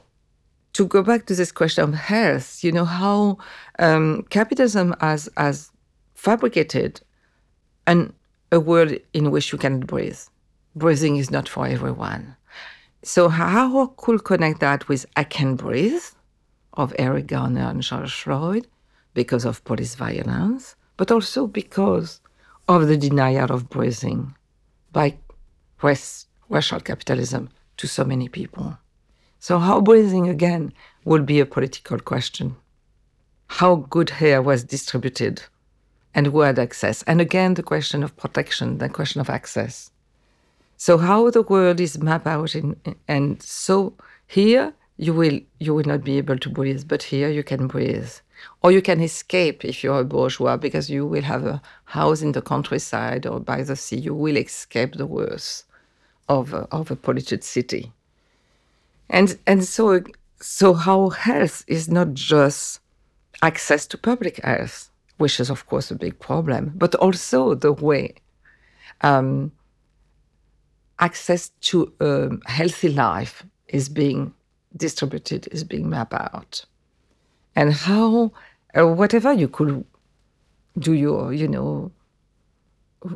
[0.74, 3.38] to go back to this question of health, you know, how
[3.80, 5.72] um, capitalism has, has
[6.28, 7.00] fabricated
[7.86, 8.12] an
[8.52, 10.20] a world in which you cannot breathe.
[10.76, 12.36] Breathing is not for everyone.
[13.02, 16.08] So how could connect that with I Can Breathe
[16.74, 18.68] of Eric Garner and George Floyd
[19.14, 22.20] because of police violence, but also because
[22.68, 24.36] of the denial of breathing
[24.92, 25.18] by
[25.82, 28.78] West, racial capitalism to so many people.
[29.40, 30.74] So how breathing again
[31.06, 32.58] would be a political question.
[33.60, 35.44] How good air was distributed
[36.18, 37.04] and who had access.
[37.04, 39.92] And again, the question of protection, the question of access.
[40.76, 42.76] So how the world is mapped out, in,
[43.08, 43.94] and so
[44.26, 48.14] here you will you will not be able to breathe, but here you can breathe,
[48.64, 52.32] or you can escape if you're a bourgeois because you will have a house in
[52.32, 53.98] the countryside or by the sea.
[53.98, 55.66] You will escape the worst
[56.28, 57.92] of a, of a polluted city.
[59.08, 60.04] And and so
[60.42, 62.80] so how health is not just
[63.44, 68.14] access to public health which is, of course, a big problem, but also the way
[69.02, 69.52] um,
[71.00, 74.34] access to a healthy life is being
[74.76, 76.66] distributed, is being mapped out.
[77.56, 78.32] And how,
[78.78, 79.84] uh, whatever you could
[80.78, 81.92] do, your, you know,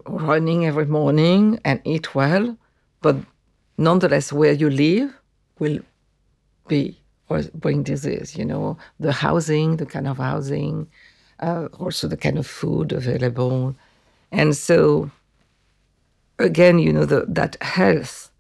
[0.08, 2.58] running every morning and eat well,
[3.02, 3.16] but
[3.78, 5.14] nonetheless, where you live
[5.60, 5.80] will
[6.68, 6.98] be
[7.30, 10.88] or bring disease, you know, the housing, the kind of housing,
[11.42, 13.76] uh, also the kind of food available.
[14.32, 15.12] And so,
[16.40, 18.32] again, you know, the, that health,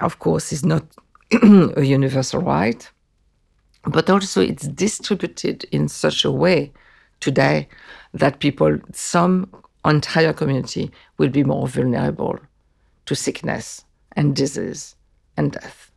[0.00, 0.84] of course, is not
[1.42, 2.88] a universal right,
[3.84, 6.72] but also it's distributed in such a way
[7.20, 7.68] today
[8.12, 9.50] that people, some
[9.84, 12.38] entire community, will be more vulnerable
[13.06, 14.96] to sickness and disease
[15.36, 15.90] and death.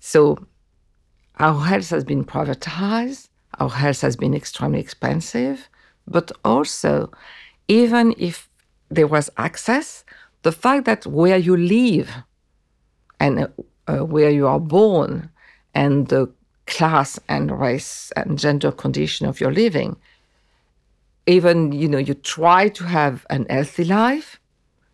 [0.00, 0.46] So,
[1.38, 5.68] our health has been privatized our health has been extremely expensive,
[6.06, 7.10] but also,
[7.68, 8.48] even if
[8.88, 10.04] there was access,
[10.42, 12.10] the fact that where you live
[13.18, 13.48] and
[13.88, 15.30] uh, where you are born
[15.74, 16.30] and the
[16.66, 19.96] class and race and gender condition of your living
[21.26, 24.40] even you know you try to have an healthy life,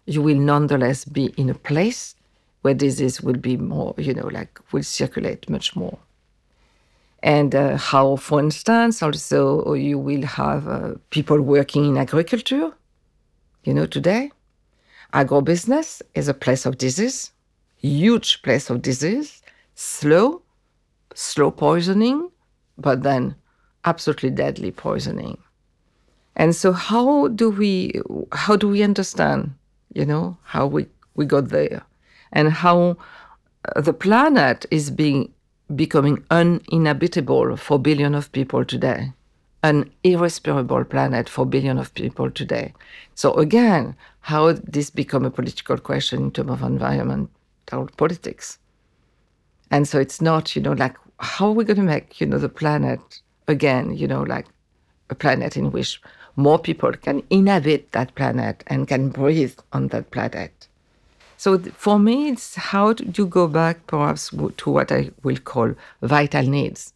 [0.06, 2.14] you will nonetheless be in a place
[2.62, 5.98] where disease will be more, you know, like will circulate much more.
[7.22, 12.72] And uh, how, for instance, also you will have uh, people working in agriculture,
[13.64, 14.32] you know, today.
[15.14, 17.32] Agrobusiness is a place of disease,
[17.76, 19.42] huge place of disease,
[19.74, 20.42] slow,
[21.14, 22.30] slow poisoning,
[22.78, 23.36] but then
[23.84, 25.38] absolutely deadly poisoning.
[26.34, 28.00] And so how do we
[28.32, 29.54] how do we understand,
[29.92, 31.82] you know, how we, we got there
[32.32, 32.96] and how
[33.76, 35.30] uh, the planet is being
[35.76, 39.12] becoming uninhabitable for billion of people today.
[39.62, 42.74] An irrespirable planet for billion of people today.
[43.14, 48.58] So again how this become a political question in terms of environmental politics?
[49.70, 52.38] And so it's not you know like how are we going to make you know
[52.38, 54.46] the planet again you know like
[55.10, 56.00] a planet in which
[56.36, 60.68] more people can inhabit that planet and can breathe on that planet
[61.42, 65.74] so for me, it's how do you go back perhaps to what I will call
[66.00, 66.92] vital needs.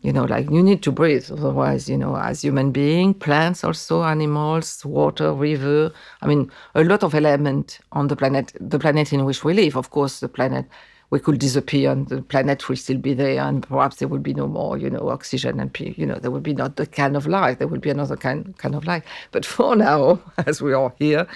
[0.00, 4.04] You know, like you need to breathe, otherwise, you know, as human being, plants also,
[4.04, 5.90] animals, water, river.
[6.20, 9.76] I mean, a lot of element on the planet, the planet in which we live.
[9.76, 10.66] Of course, the planet
[11.10, 14.34] we could disappear and the planet will still be there and perhaps there will be
[14.34, 17.26] no more you know oxygen and you know there will be not the kind of
[17.26, 20.94] life there will be another kind kind of life but for now as we are
[20.98, 21.26] here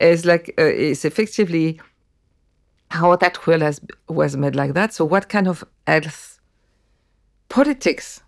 [0.00, 1.80] is like uh, is effectively
[2.90, 4.92] how that will has was made like that.
[4.92, 6.38] So what kind of health
[7.48, 8.22] politics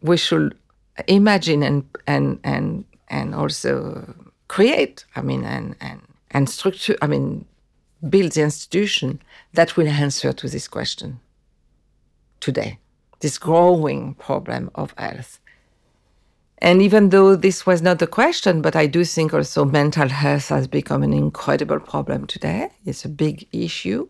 [0.00, 0.56] we should
[1.08, 4.14] imagine and and and and also
[4.48, 5.04] create.
[5.16, 6.00] I mean and and
[6.30, 6.96] and structure.
[7.02, 7.46] I mean
[8.08, 9.22] build the institution
[9.54, 11.20] that will answer to this question
[12.40, 12.78] today.
[13.20, 15.40] This growing problem of health.
[16.58, 20.48] And even though this was not the question, but I do think also mental health
[20.48, 22.70] has become an incredible problem today.
[22.86, 24.08] It's a big issue.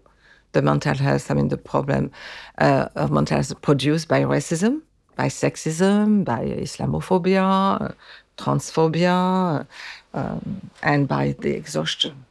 [0.52, 2.12] The mental health, I mean, the problem
[2.58, 4.82] uh, of mental health produced by racism,
[5.16, 7.94] by sexism, by Islamophobia,
[8.38, 9.66] transphobia,
[10.14, 12.24] um, and by the exhaustion,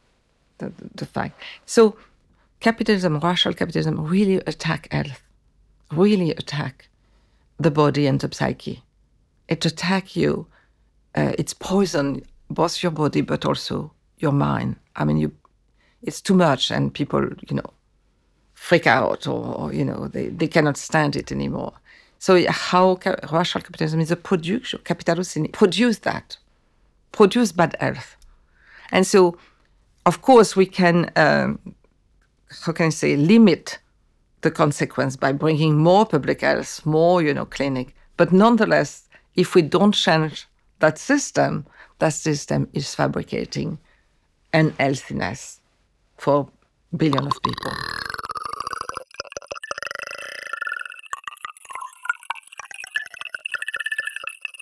[0.58, 1.40] the, the fact.
[1.66, 1.96] So,
[2.60, 5.22] capitalism, racial capitalism, really attack health,
[5.92, 6.88] really attack
[7.58, 8.82] the body and the psyche
[9.48, 10.46] it attack you.
[11.14, 14.76] Uh, it's poison both your body but also your mind.
[14.96, 15.32] I mean, you,
[16.02, 17.70] it's too much, and people, you know,
[18.54, 21.72] freak out, or, or you know, they, they cannot stand it anymore.
[22.18, 26.38] So how ca- racial capitalism is a production, capitalism produce that,
[27.12, 28.16] produce bad health,
[28.90, 29.36] and so,
[30.06, 31.58] of course, we can, um,
[32.64, 33.78] how can I say, limit
[34.42, 39.05] the consequence by bringing more public health, more, you know, clinic, but nonetheless
[39.36, 40.46] if we don't change
[40.80, 41.66] that system,
[41.98, 43.78] that system is fabricating
[44.52, 45.60] unhealthiness
[46.16, 46.48] for
[46.96, 47.72] billion of people.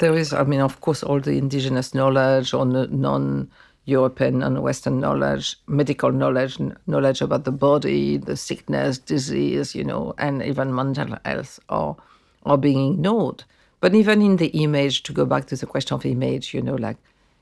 [0.00, 3.50] There is, I mean, of course, all the indigenous knowledge or non
[3.86, 10.14] European and Western knowledge, medical knowledge, knowledge about the body, the sickness, disease, you know,
[10.18, 11.96] and even mental health are,
[12.44, 13.44] are being ignored.
[13.80, 16.74] But even in the image, to go back to the question of image, you know,
[16.74, 16.96] like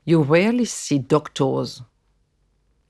[0.05, 1.81] you rarely see doctors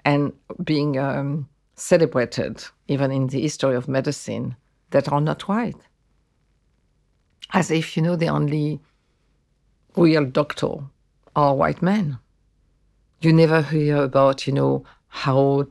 [0.06, 4.56] and being um, celebrated, even in the history of medicine,
[4.90, 5.78] that are not white.
[7.52, 8.80] As if, you know, the only
[9.96, 10.76] real doctor
[11.36, 12.18] are white men.
[13.22, 15.68] You never hear about, you know, how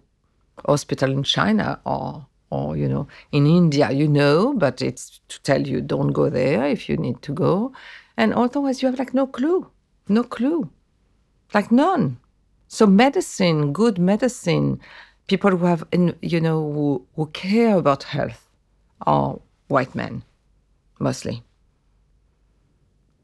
[0.65, 5.63] hospital in China are or you know in india you know but it's to tell
[5.73, 7.73] you don't go there if you need to go.
[8.21, 9.61] And otherwise you have like no clue
[10.09, 10.69] no clue
[11.55, 12.19] like none.
[12.69, 14.81] So medicine good medicine
[15.29, 15.85] people who have
[16.35, 18.43] you know who, who care about health
[19.07, 19.39] are
[19.69, 20.23] white men
[20.99, 21.43] mostly.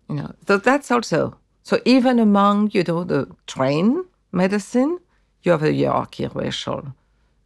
[0.09, 4.99] You know so that's also so even among you know the trained medicine
[5.43, 6.83] you have a hierarchy racial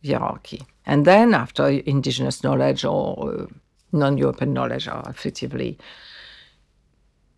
[0.05, 3.47] hierarchy and then, after indigenous knowledge or uh,
[3.93, 5.79] non European knowledge are effectively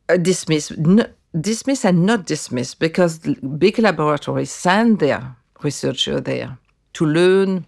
[0.09, 3.19] uh, dismissed, n- dismissed and not dismissed because
[3.59, 6.59] big laboratories send their researcher there
[6.95, 7.67] to learn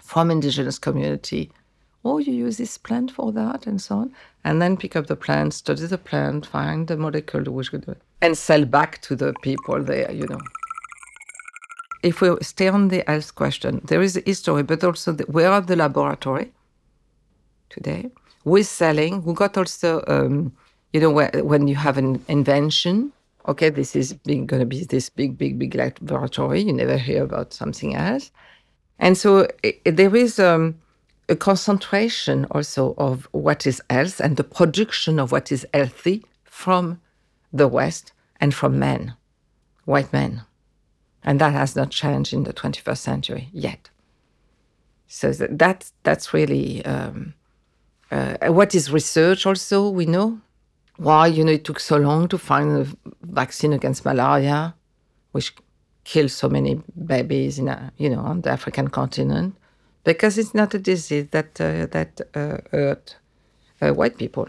[0.00, 1.50] from indigenous community.
[2.04, 4.14] Oh, you use this plant for that, and so on,
[4.44, 8.38] and then pick up the plant, study the plant, find the molecule which could and
[8.38, 10.12] sell back to the people there.
[10.12, 10.40] You know
[12.04, 15.42] if we stay on the health question, there is a history, but also the, we
[15.42, 16.52] are the laboratory
[17.70, 18.10] today.
[18.44, 19.24] We're selling.
[19.24, 20.52] We got also, um,
[20.92, 23.10] you know, when you have an invention,
[23.48, 26.60] okay, this is going to be this big, big, big laboratory.
[26.60, 28.30] You never hear about something else.
[28.98, 30.78] And so it, there is um,
[31.30, 37.00] a concentration also of what is health and the production of what is healthy from
[37.50, 39.14] the West and from men,
[39.86, 40.42] white men.
[41.24, 43.90] And that has not changed in the 21st century yet.
[45.08, 47.34] So that, that's really um,
[48.10, 50.40] uh, what is research also, we know.
[50.96, 52.86] Why, you know, it took so long to find a
[53.22, 54.74] vaccine against malaria,
[55.32, 55.54] which
[56.04, 59.56] kills so many babies in, a, you know, on the African continent,
[60.04, 63.16] because it's not a disease that, uh, that uh, hurt
[63.80, 64.48] uh, white people.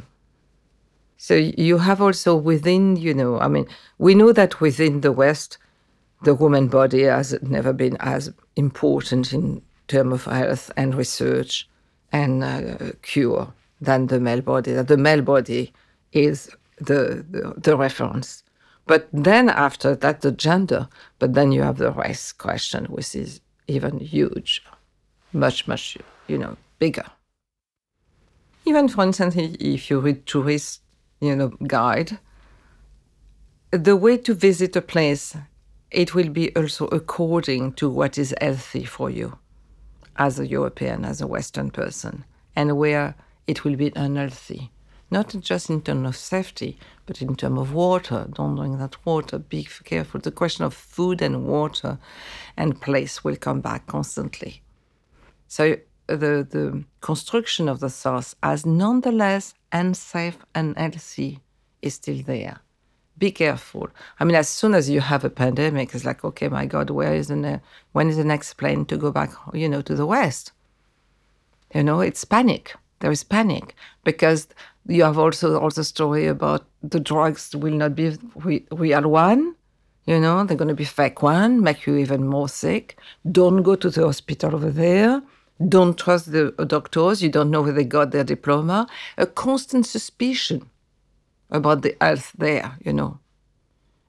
[1.18, 3.68] So you have also within, you know, I mean,
[3.98, 5.58] we know that within the West,
[6.24, 11.70] the woman body has never been as important in terms of health and research
[12.12, 14.74] and uh, cure than the male body.
[14.74, 15.74] That the male body
[16.12, 18.44] is the, the, the reference.
[18.88, 20.88] But then after that, the gender.
[21.20, 24.64] But then you have the race question, which is even huge,
[25.34, 25.98] much much
[26.28, 27.06] you know bigger.
[28.66, 30.82] Even for instance, if you read tourist,
[31.20, 32.20] you know, guide,
[33.72, 35.36] the way to visit a place,
[35.96, 39.40] it will be also according to what is healthy for you
[40.18, 42.26] as a European, as a Western person,
[42.56, 43.16] and where
[43.48, 44.72] it will be unhealthy.
[45.10, 48.28] Not just in terms of safety, but in terms of water.
[48.34, 49.40] Don't drink that water.
[49.40, 50.20] Be careful.
[50.20, 51.98] The question of food and water
[52.58, 54.62] and place will come back constantly.
[55.48, 55.78] So
[56.08, 61.40] the, the construction of the source as nonetheless unsafe and healthy
[61.82, 62.60] is still there.
[63.18, 63.88] Be careful.
[64.20, 67.14] I mean, as soon as you have a pandemic, it's like, okay, my God, where
[67.14, 67.62] is the ne-
[67.94, 70.52] when is the next plane to go back, you know, to the West?
[71.74, 72.76] You know, it's panic.
[73.00, 74.48] There is panic because
[74.88, 79.56] you have also also story about the drugs will not be real one
[80.06, 82.98] you know they're going to be fake one make you even more sick.
[83.32, 85.22] Don't go to the hospital over there.
[85.68, 87.24] Don't trust the uh, doctors.
[87.24, 88.88] You don't know where they got their diploma.
[89.18, 90.70] A constant suspicion
[91.56, 93.18] about the health there you know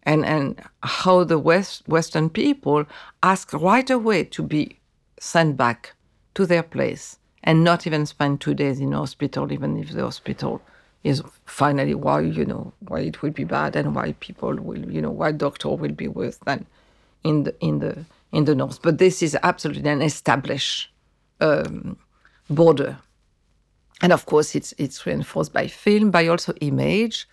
[0.03, 2.84] and and how the west western people
[3.22, 4.78] ask right away to be
[5.18, 5.92] sent back
[6.34, 10.61] to their place and not even spend two days in hospital, even if the hospital
[11.05, 15.01] is finally why you know why it will be bad and why people will you
[15.01, 16.66] know why doctor will be worse than
[17.22, 18.82] in the in the in the north.
[18.82, 20.90] But this is absolutely an established
[21.40, 21.97] um,
[22.51, 22.99] border,
[24.03, 27.28] and of course it's it's reinforced by film, by also image.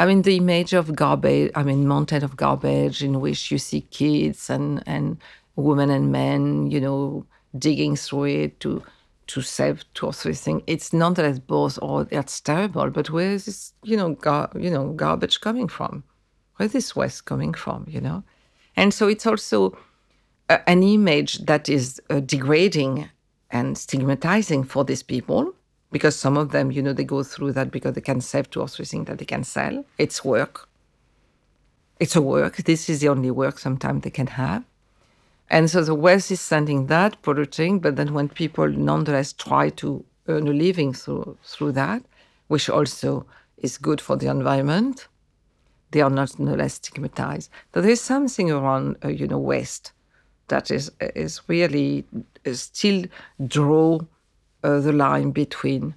[0.00, 1.50] I mean the image of garbage.
[1.54, 5.18] I mean mountain of garbage in which you see kids and and
[5.56, 7.26] women and men, you know,
[7.56, 8.82] digging through it to
[9.26, 10.62] to save two or three things.
[10.66, 14.92] It's nonetheless both, oh, that's terrible, but where is this, you know, gar- you know,
[14.92, 16.04] garbage coming from?
[16.56, 18.22] Where is this waste coming from, you know?
[18.76, 19.78] And so it's also
[20.50, 23.08] a, an image that is uh, degrading
[23.50, 25.54] and stigmatizing for these people
[25.94, 28.60] because some of them, you know, they go through that because they can save two
[28.60, 29.84] or three things that they can sell.
[29.96, 30.68] It's work.
[32.00, 32.56] It's a work.
[32.56, 34.64] This is the only work sometimes they can have.
[35.48, 40.04] And so the West is sending that, polluting, but then when people nonetheless try to
[40.26, 42.02] earn a living through, through that,
[42.48, 43.24] which also
[43.58, 45.06] is good for the environment,
[45.92, 47.50] they are not nonetheless stigmatized.
[47.70, 49.92] But there's something around, uh, you know, West
[50.48, 52.04] that is is really
[52.44, 53.04] uh, still
[53.46, 54.00] draw
[54.64, 55.94] uh, the line between,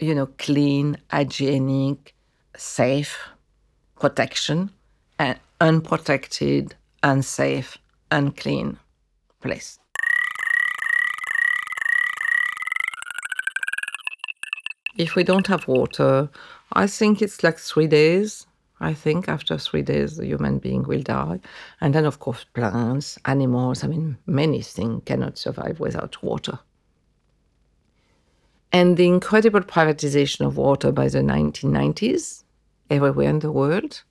[0.00, 2.14] you know, clean, hygienic,
[2.56, 3.16] safe,
[3.98, 4.70] protection,
[5.18, 7.78] and unprotected, unsafe,
[8.10, 8.78] unclean
[9.40, 9.78] place.
[14.96, 16.28] If we don't have water,
[16.72, 18.46] I think it's like three days.
[18.80, 21.40] I think after three days, the human being will die.
[21.80, 26.58] And then, of course, plants, animals, I mean, many things cannot survive without water.
[28.72, 32.44] And the incredible privatization of water by the 1990s,
[32.90, 34.02] everywhere in the world.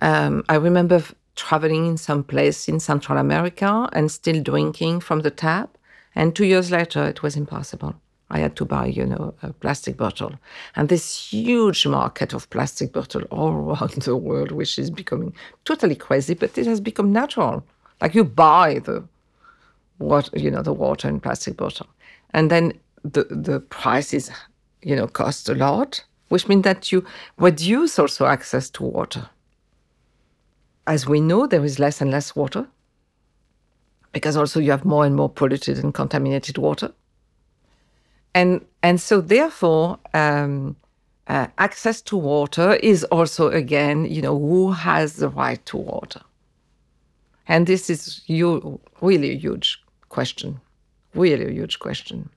[0.00, 1.02] Um, I remember
[1.36, 5.78] traveling in some place in Central America and still drinking from the tap.
[6.14, 7.94] And two years later, it was impossible.
[8.30, 10.32] I had to buy, you know, a plastic bottle.
[10.74, 15.34] And this huge market of plastic bottle all around the world, which is becoming
[15.64, 17.64] totally crazy, but it has become natural.
[18.00, 19.04] Like you buy the
[19.98, 21.86] water, you know, the water in plastic bottle.
[22.30, 22.72] And then
[23.04, 24.30] the, the prices,
[24.82, 27.04] you know, cost a lot, which means that you
[27.38, 29.28] reduce also access to water
[30.86, 32.66] as we know, there is less and less water
[34.12, 36.92] because also you have more and more polluted and contaminated water.
[38.34, 40.76] And, and so, therefore, um,
[41.28, 46.20] uh, access to water is also again, you know, who has the right to water,
[47.46, 50.60] and this is you really a huge question,
[51.14, 52.28] really a huge question.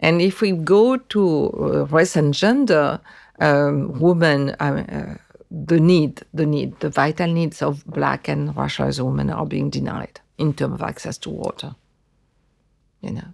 [0.00, 3.00] And if we go to uh, race and gender,
[3.40, 5.16] um, women, uh,
[5.50, 10.20] the need, the need, the vital needs of black and racialized women are being denied
[10.36, 11.74] in terms of access to water.
[13.00, 13.28] You know,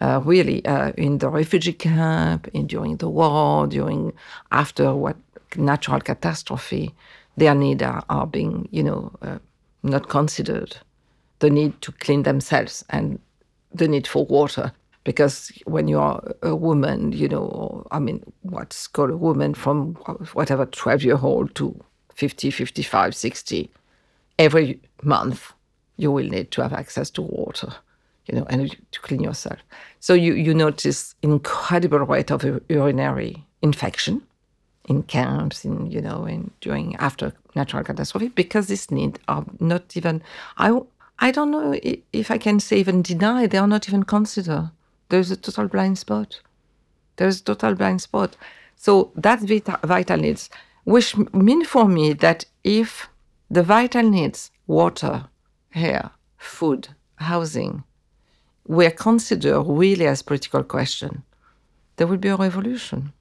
[0.00, 4.12] uh, really uh, in the refugee camp, in, during the war, during
[4.52, 5.16] after what
[5.56, 6.94] natural catastrophe,
[7.36, 9.38] their needs are, are being, you know, uh,
[9.82, 10.76] not considered.
[11.40, 13.18] The need to clean themselves and
[13.72, 14.72] the need for water
[15.04, 19.94] because when you are a woman, you know, I mean, what's called a woman from
[20.32, 21.78] whatever 12 year old to
[22.14, 23.70] 50, 55, 60,
[24.38, 25.52] every month
[25.96, 27.72] you will need to have access to water,
[28.26, 29.58] you know, and to clean yourself.
[30.00, 34.22] So you, you notice incredible rate of urinary infection
[34.86, 39.96] in camps, in, you know, in during after natural catastrophe, because this need are not
[39.96, 40.22] even,
[40.56, 40.78] I,
[41.18, 41.78] I don't know
[42.12, 44.70] if I can say even deny, they are not even considered
[45.08, 46.40] there's a total blind spot.
[47.16, 48.36] There's a total blind spot.
[48.76, 50.50] So that's vital needs,
[50.84, 53.08] which mean for me that if
[53.50, 55.26] the vital needs, water,
[55.74, 57.84] air, food, housing,
[58.66, 61.22] were considered really as political question,
[61.96, 63.12] there will be a revolution.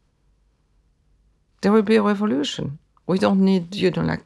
[1.61, 2.79] There will be a revolution.
[3.07, 4.23] We don't need, you know, like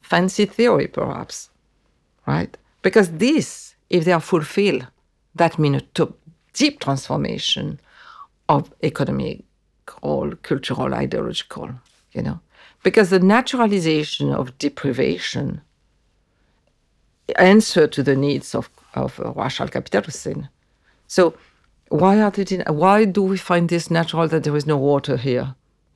[0.00, 1.50] fancy theory, perhaps,
[2.26, 2.56] right?
[2.82, 4.86] Because this, if they are fulfilled,
[5.34, 5.80] that means a
[6.52, 7.80] deep transformation
[8.48, 9.44] of economic
[10.02, 11.70] or cultural, ideological,
[12.12, 12.40] you know,
[12.82, 15.60] because the naturalization of deprivation
[17.36, 20.48] answer to the needs of, of racial capitalism.
[21.06, 21.34] So
[21.88, 25.54] why are they, why do we find this natural that there is no water here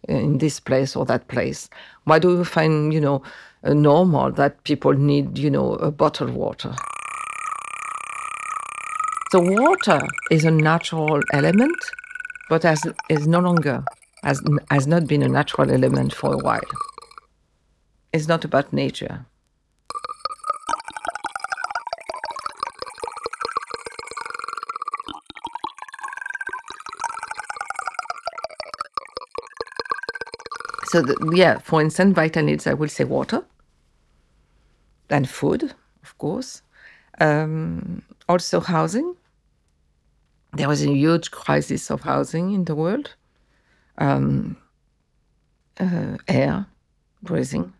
[0.09, 1.69] in this place or that place?
[2.05, 3.23] Why do we find, you know,
[3.65, 6.75] uh, normal that people need, you know, a bottled water?
[9.33, 11.77] So water is a natural element,
[12.49, 13.85] but as is no longer
[14.23, 16.71] has has not been a natural element for a while.
[18.13, 19.27] It's not about nature.
[30.85, 33.45] So the, yeah, for instance, vital needs, I will say water
[35.11, 35.75] and food,
[36.05, 36.63] of course.
[37.21, 39.16] Um, also housing.
[40.57, 43.15] There was a huge crisis of housing in the world.
[43.99, 44.57] Um,
[45.79, 46.67] uh, air,
[47.23, 47.73] breathing.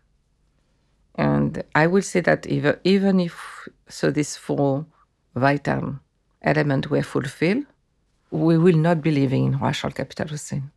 [1.15, 4.85] And I will say that even, even if so these four
[5.35, 5.99] vital
[6.43, 7.65] elements were fulfilled,
[8.29, 10.71] we will not be living in racial capitalism.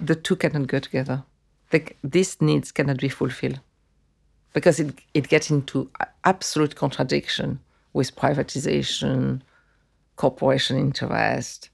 [0.00, 1.24] The two cannot go together.
[1.70, 3.60] The, these needs cannot be fulfilled
[4.52, 5.90] because it, it gets into
[6.24, 7.58] absolute contradiction
[7.92, 9.42] with privatization,
[10.16, 11.70] corporation interest,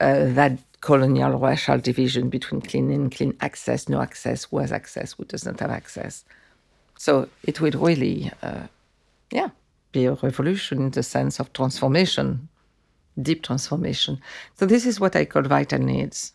[0.00, 5.14] uh, that colonial racial division between clean and clean access, no access, who has access,
[5.14, 6.24] who does not have access.
[6.98, 8.66] So it will really, uh,
[9.30, 9.50] yeah,
[9.92, 12.48] be a revolution in the sense of transformation,
[13.20, 14.20] deep transformation.
[14.56, 16.32] So this is what I call vital needs.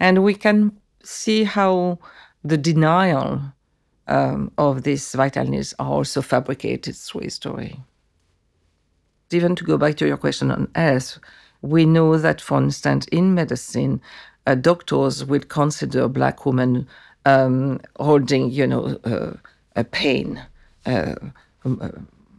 [0.00, 1.98] And we can see how
[2.42, 3.40] the denial
[4.06, 7.80] um, of these vital needs are also fabricated through history
[9.30, 11.18] even to go back to your question on health,
[11.62, 14.00] we know that, for instance, in medicine,
[14.46, 16.86] uh, doctors will consider black women
[17.24, 19.32] um, holding, you know, uh,
[19.76, 20.42] a pain
[20.86, 21.14] uh,
[21.64, 21.88] uh,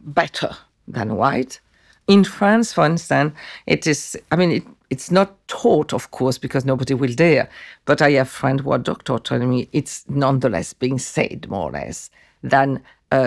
[0.04, 0.56] better
[0.86, 1.60] than white.
[2.06, 3.34] In France, for instance,
[3.66, 4.16] it is.
[4.30, 7.50] I mean, it, it's not taught, of course, because nobody will dare.
[7.84, 11.72] But I have friends who are doctors telling me it's nonetheless being said more or
[11.72, 12.10] less
[12.44, 12.80] than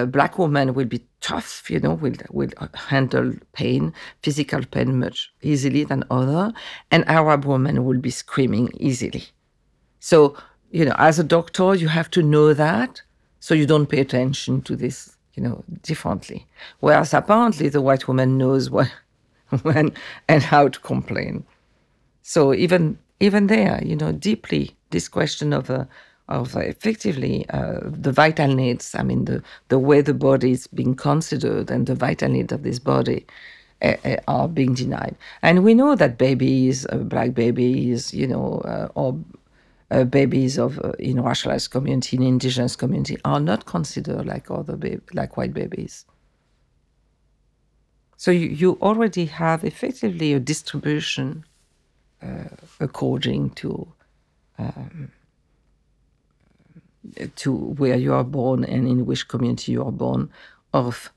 [0.06, 5.84] black woman will be tough, you know, will will handle pain, physical pain much easily
[5.84, 6.54] than other,
[6.92, 9.24] and Arab women will be screaming easily.
[10.00, 10.38] So,
[10.72, 13.02] you know, as a doctor, you have to know that,
[13.40, 16.46] so you don't pay attention to this, you know, differently.
[16.80, 18.92] Whereas apparently the white woman knows what,
[19.64, 19.94] when
[20.28, 21.44] and how to complain.
[22.22, 25.88] So even even there, you know, deeply this question of a
[26.30, 28.96] of effectively uh, the vital needs.
[28.96, 32.64] I mean, the, the way the body is being considered and the vital needs of
[32.64, 33.26] this body
[33.82, 35.16] uh, uh, are being denied.
[35.42, 39.20] And we know that babies, uh, black babies, you know, uh, or
[39.92, 44.78] uh, babies of in racialized community, in indigenous community, are not considered like other
[45.14, 46.06] like white babies.
[48.18, 51.46] So you, you already have effectively a distribution
[52.82, 53.94] according to
[54.58, 55.10] um,
[57.38, 60.30] to where you are born and in which community you are born,
[60.74, 61.12] of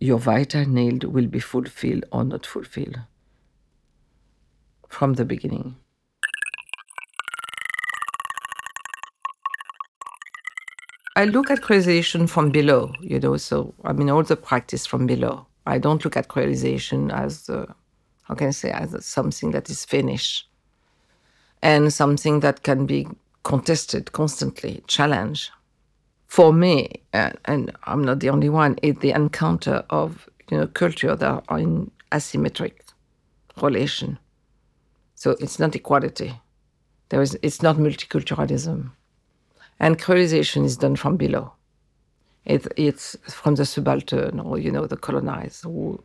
[0.00, 3.00] your vital need will be fulfilled or not fulfilled
[4.88, 5.76] from the beginning.
[11.16, 15.06] I look at creation from below, you know, so I mean, all the practice from
[15.06, 15.46] below.
[15.66, 17.66] I don't look at creation as, uh,
[18.24, 20.48] how can I say, as something that is finished
[21.62, 23.08] and something that can be
[23.44, 25.50] contested constantly, challenged.
[26.26, 30.66] For me, and, and I'm not the only one, it's the encounter of you know
[30.66, 32.72] culture that are in asymmetric
[33.62, 34.18] relation.
[35.14, 36.34] So it's not equality.
[37.08, 38.90] There is, it's not multiculturalism.
[39.78, 41.52] And colonization is done from below.
[42.44, 46.02] It, it's from the subaltern or, you know, the colonized who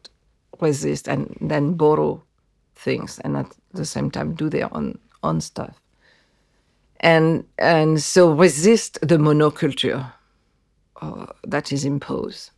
[0.61, 2.23] resist and then borrow
[2.75, 5.79] things and at the same time do their own, own stuff.
[7.01, 10.11] And, and so resist the monoculture
[11.01, 12.51] uh, that is imposed.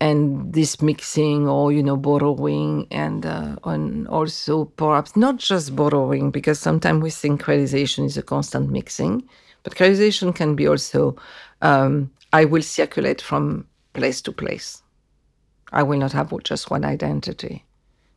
[0.00, 6.30] And this mixing or you know borrowing and uh, and also perhaps not just borrowing
[6.30, 9.28] because sometimes we think creation is a constant mixing
[9.62, 11.16] but creation can be also
[11.60, 14.82] um, i will circulate from place to place.
[15.72, 17.64] I will not have just one identity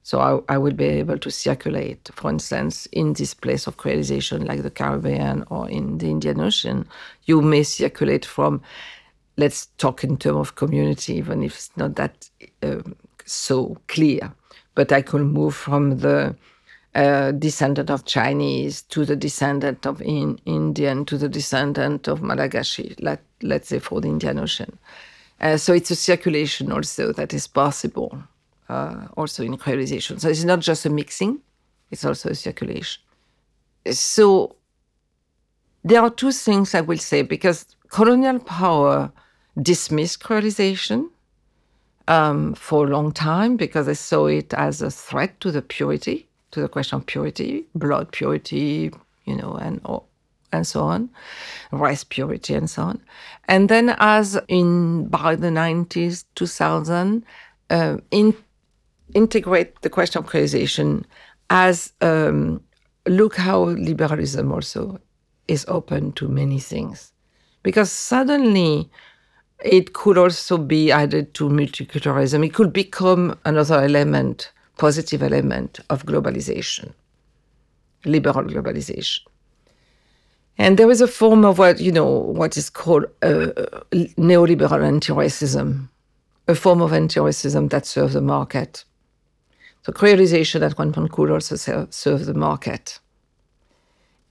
[0.03, 4.61] so I, I be able to circulate for instance in this place of creation like
[4.61, 6.87] the caribbean or in the indian ocean
[7.25, 8.61] you may circulate from
[9.37, 12.29] let's talk in terms of community, even if it's not that
[12.61, 12.95] um,
[13.25, 14.31] so clear.
[14.75, 16.35] But I could move from the
[16.95, 22.95] uh, descendant of Chinese to the descendant of in, Indian to the descendant of Malagasy,
[22.99, 24.77] let, let's say for the Indian Ocean.
[25.41, 28.23] Uh, so it's a circulation also that is possible,
[28.69, 30.19] uh, also in creolization.
[30.19, 31.39] So it's not just a mixing,
[31.91, 33.01] it's also a circulation.
[33.91, 34.55] So
[35.83, 39.11] there are two things I will say because colonial power
[39.61, 41.09] dismissed creolization
[42.07, 46.27] um, for a long time because they saw it as a threat to the purity,
[46.51, 48.91] to the question of purity, blood purity,
[49.25, 49.81] you know, and
[50.53, 51.09] and so on,
[51.71, 53.01] rice purity and so on.
[53.47, 57.25] And then, as in by the 90s, 2000,
[57.69, 58.35] uh, in,
[59.13, 61.03] integrate the question of creolization
[61.49, 62.61] as um,
[63.07, 64.99] look how liberalism also
[65.47, 67.11] is open to many things.
[67.63, 68.89] Because suddenly
[69.63, 72.45] it could also be added to multiculturalism.
[72.45, 76.93] It could become another element, positive element of globalization,
[78.05, 79.19] liberal globalization.
[80.57, 83.47] And there is a form of what you know what is called uh,
[83.91, 85.89] neoliberal anti-racism,
[86.47, 88.83] a form of anti-racism that serves the market.
[89.85, 91.55] So creolization at one point could also
[91.89, 92.99] serve the market.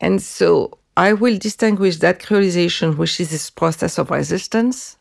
[0.01, 4.97] And so I will distinguish that creolization, which is this process of resistance,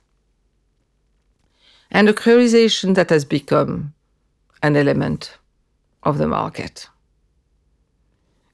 [1.90, 3.94] and a creolization that has become
[4.62, 5.38] an element
[6.04, 6.88] of the market.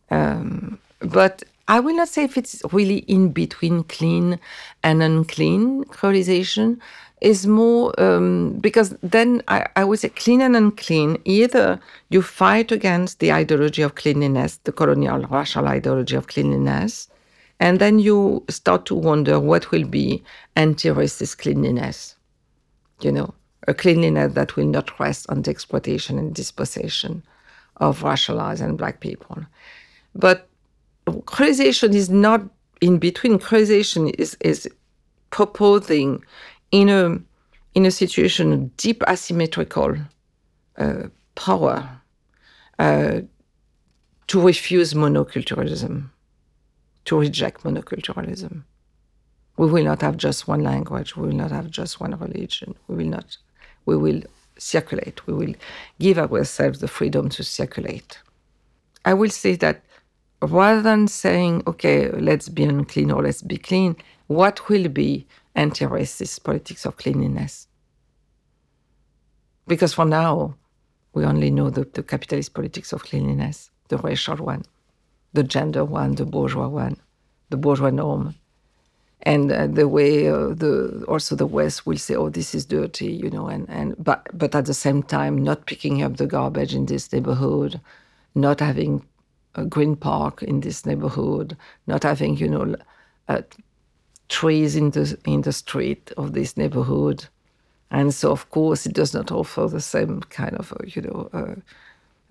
[0.10, 4.40] Um, but I will not say if it's really in between clean
[4.84, 6.80] and unclean creolization
[7.22, 12.72] is more um, because then I, I, would say clean and unclean either you fight
[12.72, 17.10] against the ideology of cleanliness the colonial racial ideology of cleanliness
[17.60, 20.24] and then you start to wonder what will be
[20.56, 22.18] anti-racist cleanliness
[23.02, 23.34] you know,
[23.68, 27.24] a cleanliness that will not rest on the exploitation and dispossession
[27.78, 29.38] of racialized and black people.
[30.16, 30.48] But
[31.08, 32.42] creolization is not
[32.82, 33.40] in between.
[33.40, 34.70] Creolization is, is
[35.30, 36.24] proposing
[36.72, 37.20] in a
[37.76, 39.96] in a situation of deep asymmetrical
[40.78, 41.04] uh,
[41.36, 41.88] power
[42.80, 43.22] uh,
[44.28, 46.10] to refuse monoculturalism,
[47.06, 48.64] to reject monoculturalism.
[49.58, 51.16] We will not have just one language.
[51.16, 52.76] We will not have just one religion.
[52.88, 53.38] We will not.
[53.86, 54.22] We will
[54.58, 55.26] circulate.
[55.28, 55.54] We will
[56.00, 58.20] give ourselves the freedom to circulate.
[59.06, 59.84] I will say that
[60.42, 63.96] rather than saying, okay, let's be unclean or let's be clean,
[64.28, 65.26] what will be
[65.58, 67.68] anti-racist politics of cleanliness?
[69.68, 70.56] Because for now,
[71.14, 74.64] we only know the, the capitalist politics of cleanliness, the racial one,
[75.34, 76.98] the gender one, the bourgeois one,
[77.50, 78.36] the bourgeois norm,
[79.24, 83.12] and uh, the way uh, the also the West will say, "Oh, this is dirty,"
[83.12, 86.76] you know, and and but but at the same time, not picking up the garbage
[86.76, 87.82] in this neighborhood,
[88.36, 89.04] not having
[89.56, 92.76] a green park in this neighborhood, not having you know
[93.28, 93.42] uh,
[94.30, 97.26] trees in the in the street of this neighborhood,
[97.92, 101.30] and so of course it does not offer the same kind of uh, you know
[101.34, 101.56] uh,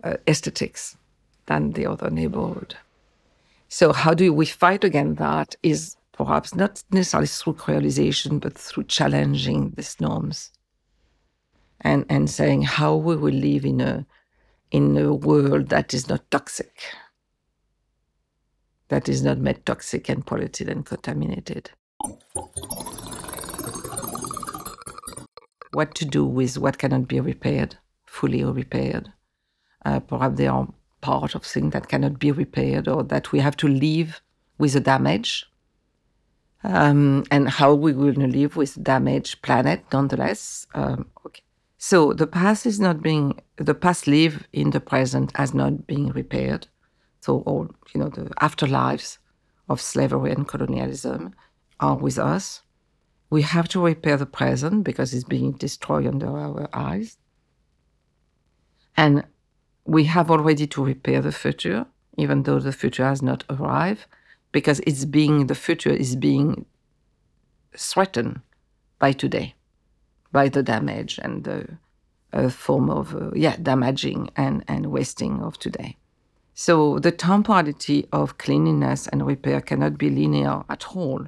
[0.07, 0.97] uh, aesthetics
[1.47, 2.77] than the other neighborhood.
[3.69, 5.57] So how do we fight against that?
[5.63, 10.51] Is perhaps not necessarily through creolization, but through challenging these norms
[11.81, 14.07] and, and saying how we will live in a
[14.73, 16.83] in a world that is not toxic,
[18.89, 21.71] that is not made toxic and polluted and contaminated.
[25.73, 27.77] What to do with what cannot be repaired,
[28.07, 29.13] fully repaired.
[29.85, 30.69] Uh, perhaps there are
[31.01, 34.21] part of things that cannot be repaired or that we have to live
[34.59, 35.47] with the damage.
[36.65, 40.67] Um, and how we will live with damaged planet nonetheless.
[40.75, 41.43] Um, okay.
[41.79, 46.09] So the past is not being the past live in the present as not being
[46.09, 46.67] repaired.
[47.21, 49.19] So all you know the afterlives
[49.69, 51.35] of slavery and colonialism
[51.81, 52.62] are with us.
[53.31, 57.18] We have to repair the present because it's being destroyed under our eyes.
[58.97, 59.24] And
[59.85, 64.07] we have already to repair the future, even though the future has not arrived,
[64.53, 66.66] because it's being the future is being
[67.77, 68.41] threatened
[68.99, 69.55] by today
[70.33, 71.79] by the damage and the
[72.51, 75.97] form of uh, yeah damaging and, and wasting of today.
[76.53, 81.27] So the temporality of cleanliness and repair cannot be linear at all.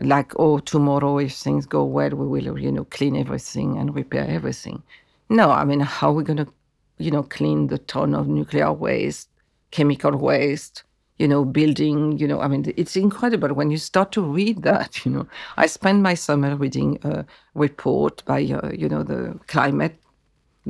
[0.00, 4.26] Like oh tomorrow if things go well we will you know clean everything and repair
[4.28, 4.82] everything.
[5.28, 6.52] No, I mean how are we going to
[6.98, 9.28] you know clean the ton of nuclear waste,
[9.70, 10.84] chemical waste,
[11.20, 15.04] you know, building, you know, I mean, it's incredible when you start to read that,
[15.04, 15.26] you know.
[15.58, 19.96] I spent my summer reading a report by, uh, you know, the climate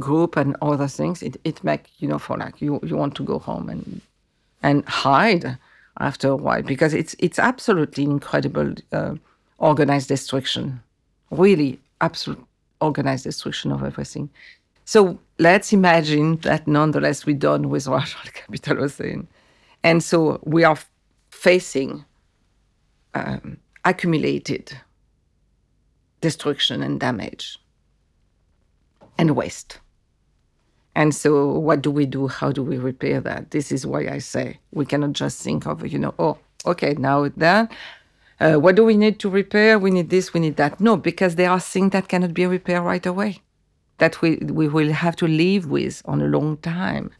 [0.00, 1.22] group and other things.
[1.22, 4.00] It, it make, you know, for like, you, you want to go home and,
[4.60, 5.56] and hide
[5.98, 9.14] after a while because it's, it's absolutely incredible uh,
[9.58, 10.80] organized destruction,
[11.30, 12.44] really absolute
[12.80, 14.30] organized destruction of everything.
[14.84, 19.28] So let's imagine that nonetheless we're done with rational capitalism
[19.82, 20.76] and so we are
[21.30, 22.04] facing
[23.14, 24.76] um, accumulated
[26.20, 27.58] destruction and damage
[29.16, 29.80] and waste.
[30.94, 32.26] And so, what do we do?
[32.26, 33.50] How do we repair that?
[33.52, 37.28] This is why I say we cannot just think of, you know, oh, okay, now
[37.36, 37.68] then,
[38.40, 39.78] uh, what do we need to repair?
[39.78, 40.80] We need this, we need that.
[40.80, 43.40] No, because there are things that cannot be repaired right away,
[43.98, 47.12] that we, we will have to live with on a long time.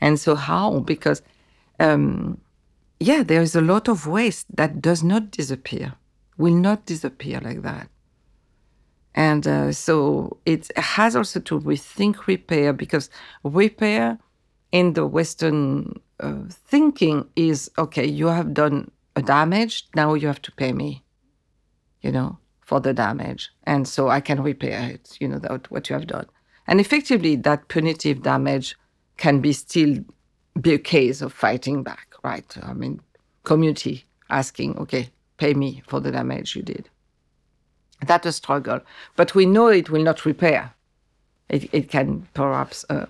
[0.00, 0.78] And so, how?
[0.80, 1.22] Because
[1.80, 2.40] um,
[3.00, 5.94] yeah, there is a lot of waste that does not disappear,
[6.36, 7.88] will not disappear like that.
[9.18, 13.10] And uh, so it has also to rethink repair because
[13.42, 14.16] repair
[14.70, 20.40] in the Western uh, thinking is okay, you have done a damage, now you have
[20.42, 21.02] to pay me,
[22.00, 23.50] you know, for the damage.
[23.64, 26.26] And so I can repair it, you know, that, what you have done.
[26.68, 28.76] And effectively, that punitive damage
[29.16, 29.96] can be still
[30.60, 32.56] be a case of fighting back, right?
[32.62, 33.00] I mean,
[33.42, 36.88] community asking, okay, pay me for the damage you did.
[38.06, 38.80] That's a struggle.
[39.16, 40.74] But we know it will not repair.
[41.48, 43.06] It, it can perhaps uh,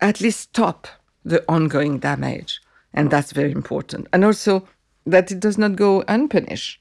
[0.00, 0.88] at least stop
[1.24, 2.60] the ongoing damage.
[2.92, 4.08] And that's very important.
[4.12, 4.68] And also
[5.06, 6.80] that it does not go unpunished.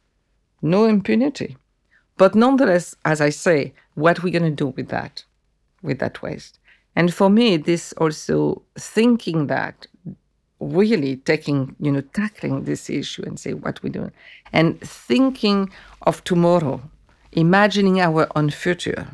[0.62, 1.58] No impunity.
[2.18, 5.24] But nonetheless, as I say, what are we going to do with that,
[5.82, 6.60] with that waste?
[6.96, 9.88] And for me, this also thinking that
[10.60, 14.12] really taking, you know, tackling this issue and say what we do,
[14.52, 15.70] and thinking
[16.04, 16.82] of tomorrow,
[17.32, 19.08] imagining our own future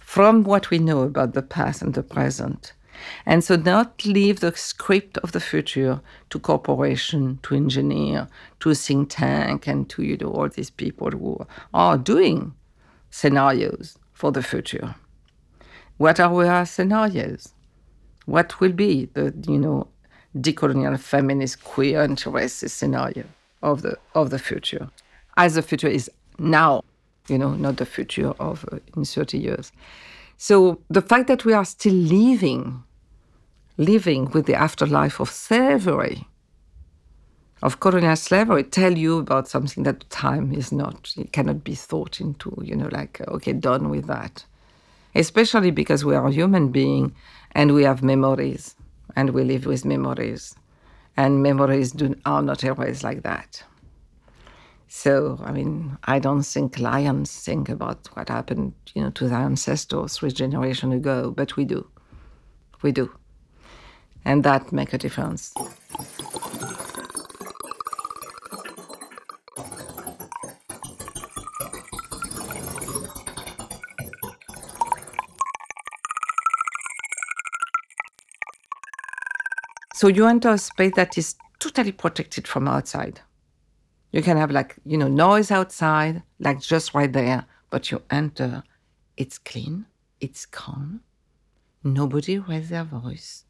[0.00, 2.72] from what we know about the past and the present.
[3.26, 8.28] And so not leave the script of the future to corporation, to engineer,
[8.60, 12.54] to think tank, and to you know all these people who are doing
[13.10, 14.94] scenarios for the future.
[15.96, 17.54] What are our scenarios?
[18.26, 19.88] What will be the, you know,
[20.36, 23.24] decolonial feminist queer and racist scenario
[23.62, 24.88] of the of the future,
[25.36, 26.82] as the future is now,
[27.28, 29.72] you know, not the future of uh, in 30 years.
[30.36, 32.82] So the fact that we are still living,
[33.76, 36.26] living with the afterlife of slavery,
[37.62, 42.20] of colonial slavery, tell you about something that time is not, it cannot be thought
[42.20, 44.44] into, you know, like, okay, done with that.
[45.14, 47.12] Especially because we are human beings
[47.52, 48.74] and we have memories
[49.16, 50.54] and we live with memories.
[51.16, 53.62] And memories do, are not always like that.
[54.88, 59.38] So, I mean, I don't think lions think about what happened, you know, to their
[59.38, 61.88] ancestors three generations ago, but we do.
[62.82, 63.10] We do.
[64.24, 65.54] And that make a difference.
[80.02, 83.20] So you enter a space that is totally protected from outside.
[84.10, 88.64] You can have like, you know, noise outside, like just right there, but you enter,
[89.16, 89.86] it's clean,
[90.20, 91.02] it's calm,
[91.84, 93.44] nobody raises their voice,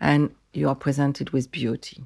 [0.00, 2.02] and you are presented with beauty.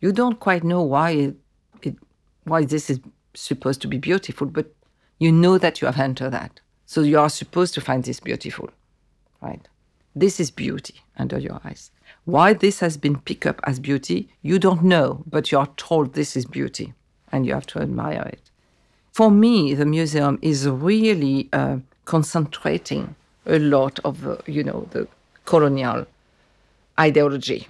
[0.00, 1.36] You don't quite know why it,
[1.80, 1.96] it
[2.44, 3.00] why this is
[3.32, 4.70] supposed to be beautiful, but
[5.18, 6.60] you know that you have entered that.
[6.84, 8.68] So you are supposed to find this beautiful,
[9.40, 9.66] right?
[10.14, 11.90] This is beauty under your eyes.
[12.24, 16.14] Why this has been picked up as beauty, you don't know, but you are told
[16.14, 16.94] this is beauty
[17.32, 18.50] and you have to admire it.
[19.12, 25.08] For me, the museum is really uh, concentrating a lot of, uh, you know, the
[25.46, 26.06] colonial
[26.98, 27.66] ideology,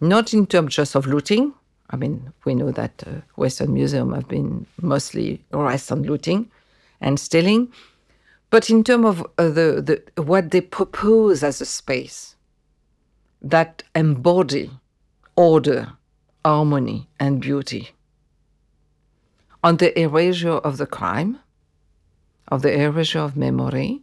[0.00, 1.52] not in terms just of looting.
[1.90, 6.50] I mean, we know that uh, Western museums have been mostly rest on looting
[7.00, 7.72] and stealing,
[8.50, 12.36] but in terms of uh, the, the what they propose as a space
[13.42, 14.70] that embody
[15.36, 15.92] order,
[16.44, 17.90] harmony, and beauty.
[19.62, 21.38] On the erasure of the crime,
[22.48, 24.02] of the erasure of memory,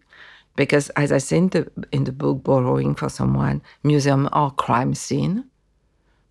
[0.56, 4.94] because as I say in the, in the book, Borrowing for Someone, museum are crime
[4.94, 5.46] scene,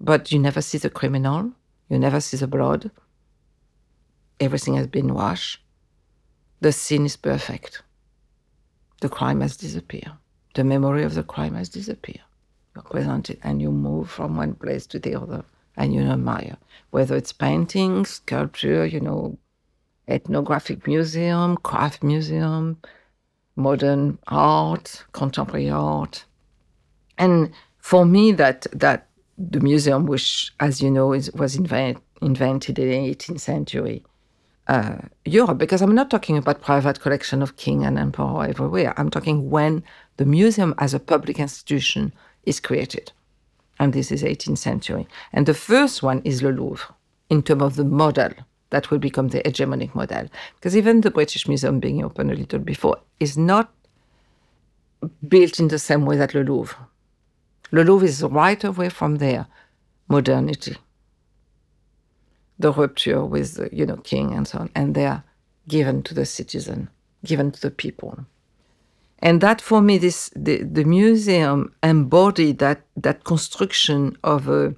[0.00, 1.52] but you never see the criminal,
[1.90, 2.90] you never see the blood.
[4.40, 5.60] Everything has been washed.
[6.60, 7.82] The scene is perfect.
[9.00, 10.12] The crime has disappeared.
[10.54, 12.23] The memory of the crime has disappeared
[12.82, 15.44] presented and you move from one place to the other
[15.76, 16.56] and you admire
[16.90, 19.38] whether it's painting sculpture you know
[20.08, 22.76] ethnographic museum craft museum
[23.56, 26.24] modern art contemporary art
[27.18, 29.08] and for me that that
[29.38, 34.04] the museum which as you know is, was invent, invented in the 18th century
[34.66, 38.94] uh, Europe, because I'm not talking about private collection of king and emperor everywhere.
[38.96, 39.84] I'm talking when
[40.16, 42.14] the museum as a public institution
[42.46, 43.12] is created.
[43.78, 45.08] And this is 18th century.
[45.32, 46.94] And the first one is Le Louvre,
[47.28, 48.30] in terms of the model
[48.70, 50.28] that will become the hegemonic model.
[50.56, 53.72] Because even the British Museum being open a little before is not
[55.26, 56.76] built in the same way that Le Louvre.
[57.72, 59.46] Le Louvre is right away from there,
[60.08, 60.76] modernity,
[62.58, 65.24] the rupture with the you know king and so on, and they are
[65.68, 66.88] given to the citizen,
[67.24, 68.26] given to the people
[69.20, 74.74] and that for me this the, the museum embodied that that construction of a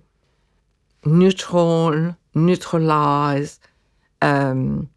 [1.04, 3.60] neutral neutralized
[4.22, 4.88] um,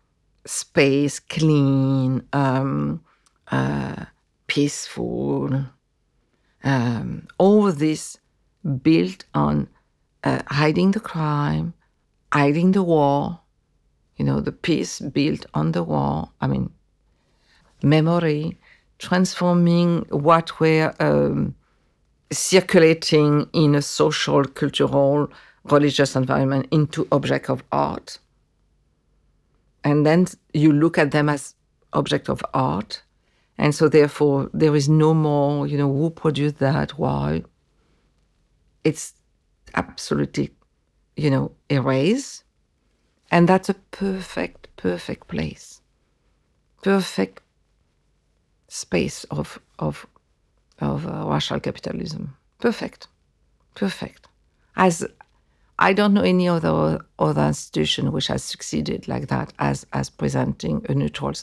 [0.45, 3.03] space clean um,
[3.51, 4.05] uh,
[4.47, 5.65] peaceful
[6.63, 8.17] um, all this
[8.83, 9.67] built on
[10.23, 11.73] uh, hiding the crime
[12.33, 13.39] hiding the war
[14.17, 16.69] you know the peace built on the war i mean
[17.81, 18.57] memory
[18.99, 21.55] transforming what were um,
[22.31, 25.31] circulating in a social, cultural,
[25.63, 28.19] religious environment into object of art.
[29.83, 31.55] And then you look at them as
[31.93, 33.01] object of art.
[33.57, 37.43] And so therefore there is no more, you know, who produced that, why.
[38.83, 39.13] It's
[39.75, 40.51] absolutely,
[41.15, 42.43] you know, erased.
[43.31, 45.81] And that's a perfect, perfect place.
[46.81, 47.41] Perfect
[48.69, 50.07] space of of
[50.79, 52.37] of uh, capitalism.
[52.59, 53.07] Perfect,
[53.75, 54.27] perfect.
[54.75, 55.05] As
[55.77, 60.85] I don't know any other other institution which has succeeded like that as as presenting
[60.87, 61.33] a neutral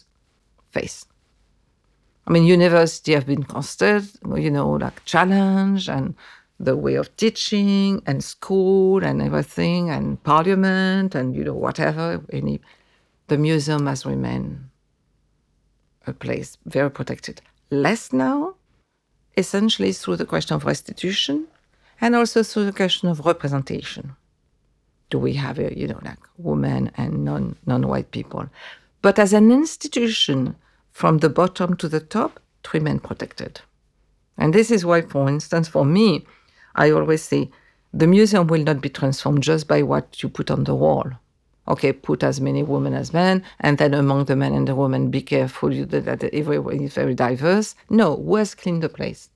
[0.71, 1.07] face.
[2.27, 6.15] I mean, university have been considered, you know, like challenge and
[6.59, 12.21] the way of teaching and school and everything and parliament and you know whatever.
[12.33, 12.61] Any,
[13.29, 14.69] the museum has remained
[16.13, 17.41] place very protected.
[17.71, 18.55] Less now,
[19.37, 21.47] essentially through the question of restitution
[22.01, 24.17] and also through the question of representation.
[25.11, 28.49] Do we have, a, you know, like women and non non-white people?
[29.03, 30.57] But as an institution,
[30.91, 33.61] from the bottom to the top, to remain protected.
[34.37, 36.27] And this is why, for instance, for me,
[36.75, 37.51] I always say
[37.93, 41.13] the museum will not be transformed just by what you put on the wall
[41.69, 45.11] okay, put as many women as men, and then among the men and the women,
[45.11, 47.75] be careful that everyone is very diverse.
[47.91, 49.31] No, who has cleaned the place?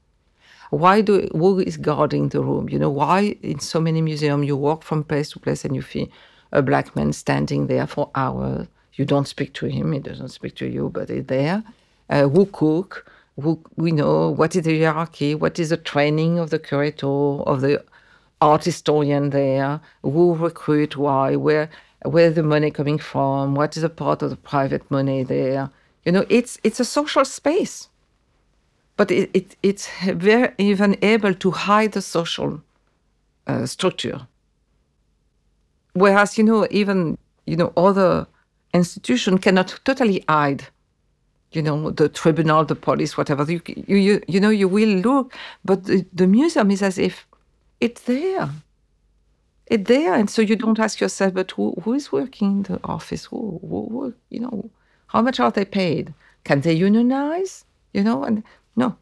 [0.71, 2.69] Why do who is guarding the room?
[2.69, 5.83] You know, why in so many museums you walk from place to place and you
[5.83, 6.11] see
[6.53, 8.67] a black man standing there for hours.
[8.95, 11.63] You don't speak to him; he doesn't speak to you, but he's there.
[12.09, 13.11] Uh, who cook?
[13.41, 15.35] Who we know what is the hierarchy?
[15.35, 17.83] What is the training of the curator of the
[18.41, 19.81] art historian there?
[20.03, 20.97] Who recruit?
[20.97, 21.37] Why?
[21.37, 21.71] Where?
[22.05, 25.71] Where the money coming from, what is a part of the private money there.
[26.05, 27.89] You know, it's it's a social space,
[28.97, 32.63] but it, it it's very even able to hide the social
[33.47, 34.27] uh, structure
[35.95, 38.27] Whereas, you know, even, you know, other
[38.73, 40.67] institution cannot totally hide,
[41.53, 43.51] you know, the tribunal, the police, whatever.
[43.51, 45.35] You, you, you, you know, you will look,
[45.65, 47.27] but the, the museum is as if
[47.81, 48.51] it's there.
[49.71, 50.15] It's there.
[50.15, 53.25] And so you don't ask yourself, but who, who is working in the office?
[53.27, 54.69] Who, who, who, you know,
[55.07, 56.13] how much are they paid?
[56.45, 57.65] Can they unionize?
[57.95, 58.43] You know, and
[58.77, 58.97] no,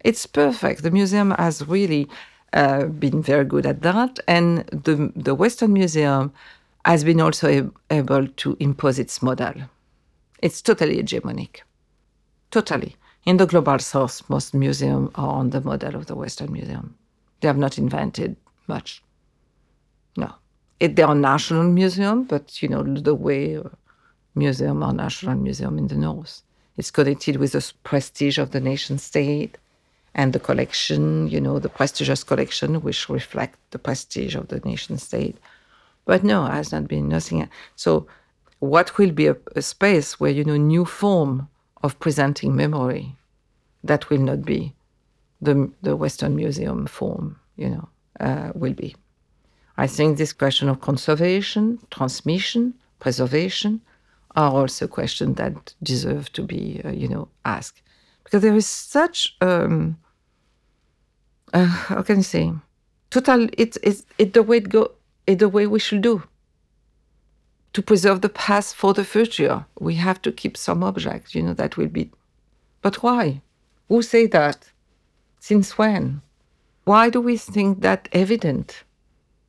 [0.00, 0.82] it's perfect.
[0.82, 2.08] The museum has really
[2.52, 6.32] uh, been very good at that, and the the Western Museum
[6.86, 9.54] has been also able to impose its model.
[10.40, 11.60] It's totally hegemonic,
[12.50, 12.96] totally.
[13.26, 16.94] In the global south, most museums are on the model of the Western Museum.
[17.40, 18.36] They have not invented
[18.66, 19.03] much.
[20.16, 20.34] No,
[20.80, 23.60] it, they are national museum, but you know the way
[24.34, 26.42] museum are national museum in the north.
[26.76, 29.58] It's connected with the prestige of the nation state
[30.14, 34.98] and the collection, you know, the prestigious collection, which reflect the prestige of the nation
[34.98, 35.36] state.
[36.04, 37.48] But no, has not been nothing.
[37.76, 38.06] So,
[38.58, 41.48] what will be a, a space where you know new form
[41.82, 43.16] of presenting memory?
[43.82, 44.74] That will not be
[45.40, 47.38] the the Western Museum form.
[47.56, 47.88] You know,
[48.20, 48.94] uh, will be.
[49.76, 53.80] I think this question of conservation, transmission, preservation
[54.36, 57.82] are also questions that deserve to be, uh, you know, asked.
[58.22, 59.98] Because there is such um,
[61.54, 62.52] uh, how can I say?
[63.10, 64.90] Total it's it's it the way it go
[65.26, 66.24] it's the way we should do
[67.72, 69.64] to preserve the past for the future.
[69.78, 72.10] We have to keep some objects you know that will be
[72.82, 73.40] but why?
[73.88, 74.70] Who say that?
[75.38, 76.22] Since when?
[76.84, 78.82] Why do we think that evident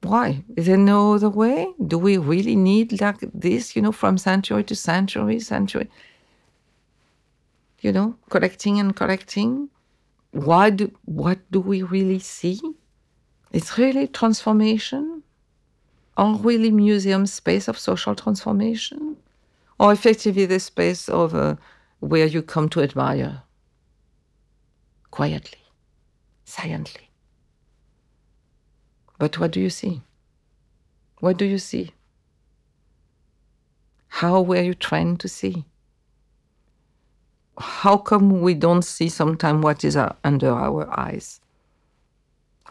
[0.08, 0.44] why?
[0.56, 1.68] Is there no other way?
[1.86, 5.90] Do we really need like this you know from century to century century?
[7.82, 9.70] You know collecting and collecting
[10.32, 12.60] why do what do we really see?
[13.52, 15.24] It's really transformation?
[16.18, 19.18] Or really museum space of social transformation?
[19.80, 21.56] Or effectively the space of uh,
[22.00, 23.44] where you come to admire?
[25.12, 25.66] Quietly
[26.46, 27.10] silently
[29.18, 30.02] but what do you see
[31.20, 31.94] what do you see
[34.08, 35.66] how were you trained to see
[37.58, 41.40] how come we don't see sometimes what is uh, under our eyes?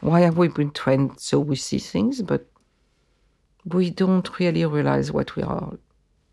[0.01, 2.47] Why have we been trained so we see things, but
[3.65, 5.73] we don't really realize what we are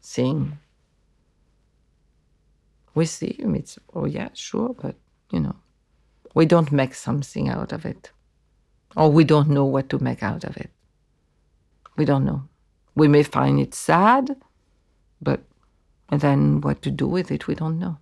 [0.01, 0.57] seeing?
[2.93, 4.95] We see, it's, oh yeah, sure, but
[5.31, 5.55] you know,
[6.33, 8.11] we don't make something out of it.
[8.95, 10.69] Or we don't know what to make out of it.
[11.97, 12.43] We don't know.
[12.95, 14.35] We may find it sad,
[15.21, 15.41] but
[16.09, 17.97] then what to do with it, we don't know.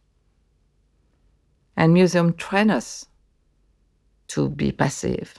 [1.77, 3.05] And museum train us
[4.29, 5.35] to be passive,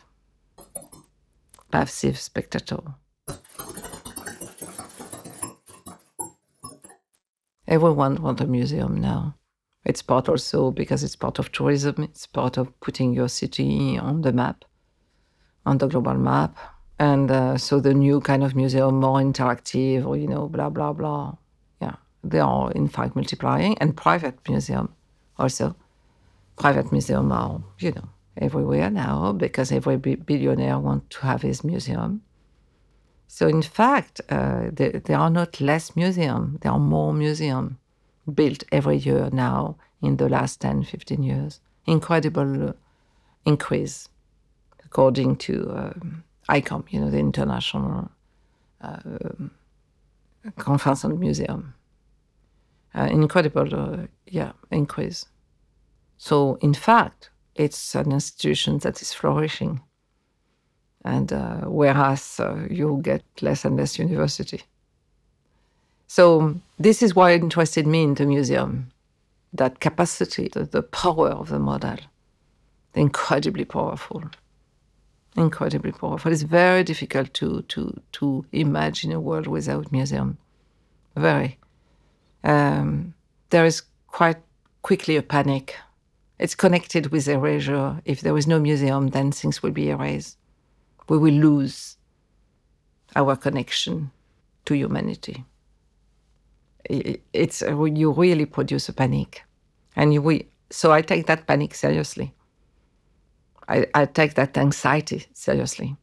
[1.70, 2.80] passive spectator.
[7.66, 9.36] Everyone wants a museum now.
[9.84, 12.02] It's part also because it's part of tourism.
[12.02, 14.64] It's part of putting your city on the map,
[15.66, 16.56] on the global map.
[16.98, 20.92] And uh, so the new kind of museum, more interactive, or you know, blah blah
[20.92, 21.36] blah.
[21.80, 24.94] Yeah, they are in fact multiplying, and private museum
[25.40, 25.74] also
[26.60, 32.22] private museum are, you know, everywhere now because every billionaire wants to have his museum.
[33.26, 37.76] So in fact, uh, there, are not less museums, there are more museums
[38.34, 41.60] built every year now in the last 10, 15 years.
[41.86, 42.72] Incredible uh,
[43.46, 44.09] increase,
[44.90, 48.10] according to um, ICOM, you know, the International
[48.80, 48.98] uh,
[50.58, 51.74] Conference on Museum.
[52.92, 55.26] Uh, incredible, uh, yeah, increase.
[56.18, 59.80] So, in fact, it's an institution that is flourishing.
[61.04, 64.62] And uh, whereas uh, you get less and less university.
[66.08, 68.90] So, this is why it interested me in the museum
[69.52, 71.98] that capacity, the, the power of the model,
[72.94, 74.24] incredibly powerful.
[75.36, 76.32] Incredibly powerful.
[76.32, 80.38] It's very difficult to, to, to imagine a world without museum.
[81.16, 81.58] Very.
[82.42, 83.14] Um,
[83.50, 84.38] there is quite
[84.82, 85.76] quickly a panic
[86.40, 88.00] it's connected with erasure.
[88.06, 90.38] If there is no museum, then things will be erased.
[91.06, 91.98] We will lose
[93.14, 94.10] our connection
[94.64, 95.44] to humanity.
[96.88, 99.42] It's you really produce a panic,
[99.94, 100.48] and you, we.
[100.70, 102.32] So I take that panic seriously.
[103.70, 105.96] I, I take that anxiety seriously.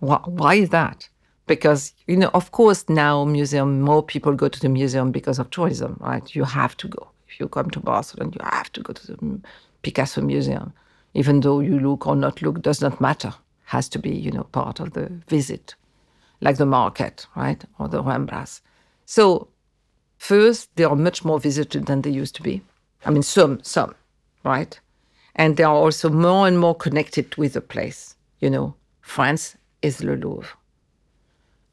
[0.00, 1.08] Why, why is that?
[1.46, 5.50] Because you know, of course, now museum more people go to the museum because of
[5.50, 6.34] tourism, right?
[6.34, 9.40] You have to go if you come to Barcelona, you have to go to the
[9.82, 10.72] Picasso Museum.
[11.14, 13.34] Even though you look or not look, does not matter.
[13.66, 15.74] Has to be, you know, part of the visit.
[16.40, 18.60] like the market, right, or the Ramblas.
[19.06, 19.48] So,
[20.18, 22.62] first, they are much more visited than they used to be.
[23.04, 23.94] I mean, some, some,
[24.44, 24.78] right?
[25.34, 28.16] And they are also more and more connected with the place.
[28.40, 30.56] You know, France is Le Louvre.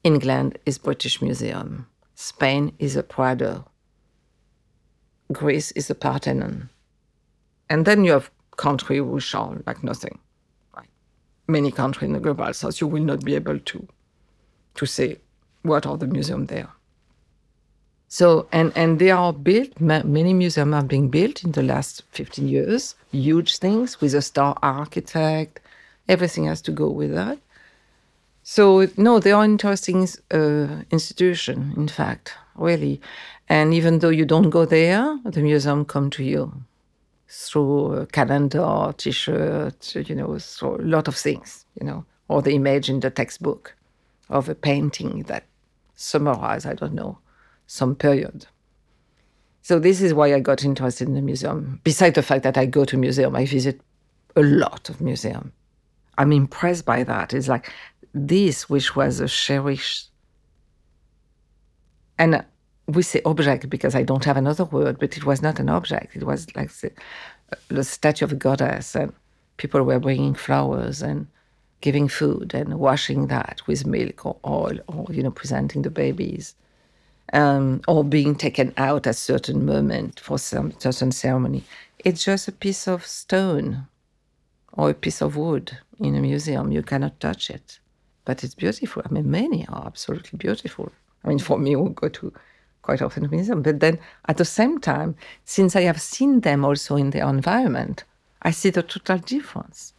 [0.03, 1.87] England is British Museum.
[2.15, 3.65] Spain is a Prado.
[5.31, 6.69] Greece is a Parthenon.
[7.69, 10.19] And then you have country which are like nothing.
[11.47, 13.87] Many countries in the global south, you will not be able to
[14.75, 15.17] to say
[15.63, 16.69] what are the museums there.
[18.07, 19.79] So and and they are built.
[19.79, 22.95] Many museums are being built in the last 15 years.
[23.11, 25.59] Huge things with a star architect.
[26.07, 27.37] Everything has to go with that.
[28.43, 31.73] So no, they are interesting uh, institution.
[31.75, 33.01] In fact, really.
[33.49, 36.51] And even though you don't go there, the museum come to you
[37.29, 42.89] through calendar, T-shirt, you know, so a lot of things, you know, or the image
[42.89, 43.75] in the textbook
[44.29, 45.43] of a painting that
[45.95, 47.17] summarize, I don't know,
[47.67, 48.47] some period.
[49.61, 51.81] So this is why I got interested in the museum.
[51.83, 53.81] Besides the fact that I go to museum, I visit
[54.35, 55.51] a lot of museum.
[56.17, 57.33] I'm impressed by that.
[57.33, 57.71] It's like
[58.13, 60.09] this, which was a cherished
[62.17, 62.43] and
[62.87, 66.15] we say object because I don't have another word, but it was not an object.
[66.15, 66.91] It was like the,
[67.67, 69.13] the statue of a goddess, and
[69.57, 71.27] people were bringing flowers and
[71.81, 76.55] giving food and washing that with milk or oil, or you know, presenting the babies,
[77.33, 81.63] um, or being taken out at certain moment for some certain ceremony.
[81.99, 83.87] It's just a piece of stone
[84.73, 86.71] or a piece of wood in a museum.
[86.71, 87.79] You cannot touch it,
[88.25, 89.01] but it's beautiful.
[89.05, 90.91] I mean, many are absolutely beautiful.
[91.23, 92.33] I mean, for me, we go to
[92.81, 93.61] quite often to museum.
[93.61, 98.03] But then at the same time, since I have seen them also in their environment,
[98.41, 99.93] I see the total difference.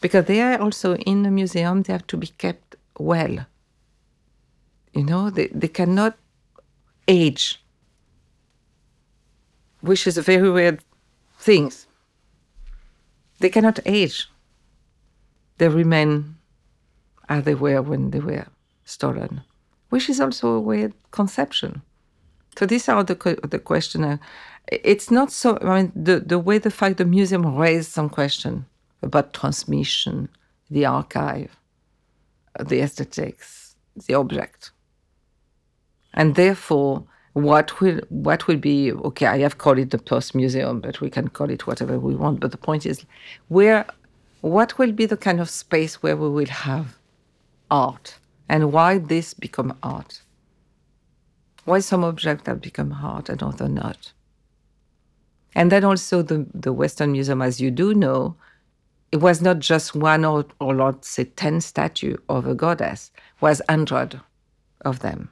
[0.00, 3.46] Because they are also in the museum, they have to be kept well.
[4.92, 6.18] You know, they, they cannot
[7.08, 7.62] age,
[9.80, 10.82] which is a very weird
[11.38, 11.72] thing.
[13.40, 14.28] They cannot age.
[15.58, 16.36] They remain
[17.28, 18.46] as they were when they were
[18.84, 19.42] stolen
[19.92, 21.82] which is also a weird conception.
[22.56, 24.18] So these are the the question.
[24.68, 25.58] It's not so.
[25.60, 28.64] I mean, the the way the fact the museum raised some question
[29.02, 30.30] about transmission,
[30.70, 31.54] the archive,
[32.58, 33.76] the aesthetics,
[34.06, 34.70] the object,
[36.14, 37.04] and therefore,
[37.34, 39.26] what will what will be okay?
[39.26, 42.40] I have called it the post museum, but we can call it whatever we want.
[42.40, 43.04] But the point is,
[43.48, 43.86] where
[44.42, 46.98] what will be the kind of space where we will have
[47.70, 50.20] art and why this become art.
[51.64, 54.12] Why some objects have become art and other not.
[55.54, 58.36] And then also the, the Western Museum, as you do know,
[59.10, 63.10] it was not just one or, or let's say 10 statue of a goddess,
[63.40, 64.20] was 100
[64.82, 65.30] of them.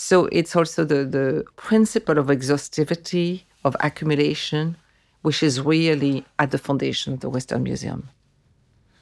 [0.00, 4.76] So it's also the, the principle of exhaustivity, of accumulation,
[5.22, 8.08] which is really at the foundation of the Western Museum.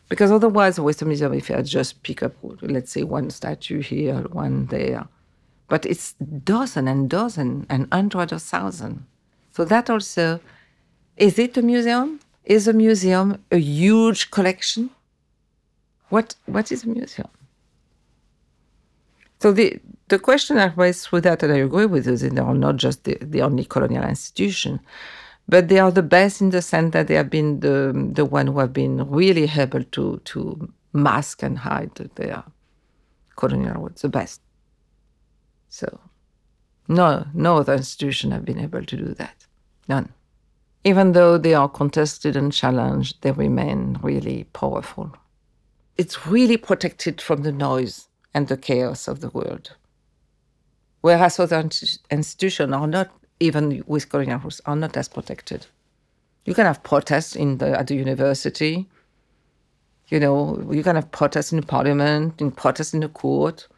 [0.09, 2.33] Because otherwise, the Western Museum, if you just pick up,
[2.63, 5.07] let's say, one statue here, one there,
[5.69, 9.05] but it's dozen and dozen and hundred of thousand.
[9.53, 10.41] So that also,
[11.19, 12.21] is it a museum?
[12.47, 14.89] Is a museum a huge collection?
[16.09, 17.29] What what is a museum?
[19.41, 22.55] So the the question I raised through that, and I agree with you, they are
[22.55, 24.81] not just the, the only colonial institution,
[25.49, 28.49] but they are the best in the sense that they have been the the one
[28.49, 32.45] who have been really able to to mask and hide their
[33.37, 34.41] colonial roots the best.
[35.69, 36.01] So,
[36.89, 39.47] no no other institution have been able to do that.
[39.89, 40.13] None.
[40.85, 45.13] Even though they are contested and challenged, they remain really powerful.
[45.97, 49.75] It's really protected from the noise and the chaos of the world.
[51.01, 51.69] Whereas other
[52.11, 55.67] institutions are not even with colonial rules, are not as protected.
[56.45, 58.89] You can have protests in the, at the university.
[60.09, 63.69] You know, you can have protests in the parliament, in protests in the court.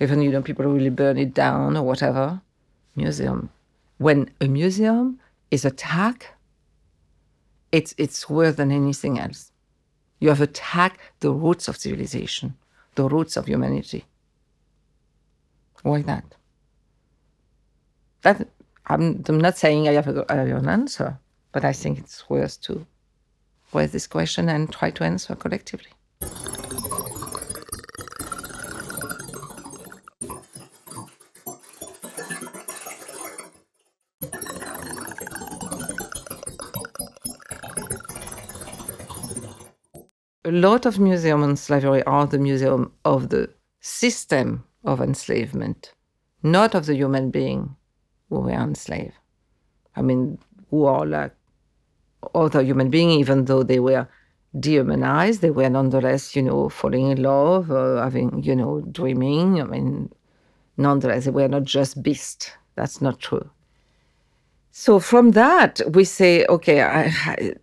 [0.00, 2.40] Even, you know, people really burn it down or whatever.
[2.96, 3.50] Museum.
[3.98, 5.20] When a museum
[5.50, 6.28] is attacked,
[7.72, 9.52] it's, it's worse than anything else.
[10.20, 12.56] You have attacked the roots of civilization,
[12.94, 14.04] the roots of humanity.
[15.82, 16.34] Why that?
[18.22, 18.48] That
[18.86, 21.18] I'm, I'm not saying I have, a, I have an answer,
[21.52, 22.86] but I think it's worth to
[23.72, 25.90] raise this question and try to answer collectively.
[40.44, 43.50] A lot of museums in slavery are the museum of the
[43.80, 45.92] system of enslavement,
[46.42, 47.76] not of the human being
[48.28, 49.14] who were enslaved.
[49.96, 50.38] I mean,
[50.70, 51.32] who are like
[52.34, 54.08] other human beings, even though they were
[54.58, 59.60] dehumanized, they were nonetheless, you know, falling in love, or having, you know, dreaming.
[59.60, 60.10] I mean,
[60.76, 62.50] nonetheless, they were not just beasts.
[62.74, 63.48] That's not true.
[64.70, 67.12] So from that, we say, okay, I,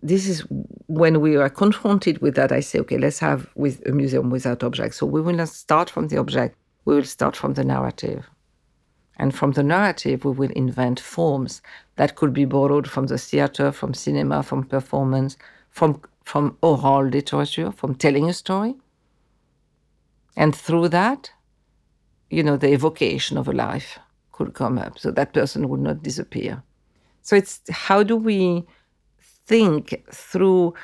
[0.02, 0.44] this is
[0.86, 2.52] when we are confronted with that.
[2.52, 4.98] I say, okay, let's have with a museum without objects.
[4.98, 6.56] So we will not start from the object.
[6.84, 8.28] We will start from the narrative,
[9.18, 11.62] and from the narrative, we will invent forms
[11.96, 15.36] that could be borrowed from the theater, from cinema, from performance,
[15.70, 18.74] from from oral literature, from telling a story.
[20.36, 21.30] And through that,
[22.30, 23.98] you know, the evocation of a life
[24.32, 24.98] could come up.
[24.98, 26.62] So that person would not disappear.
[27.22, 28.64] So it's how do we
[29.46, 30.74] think through,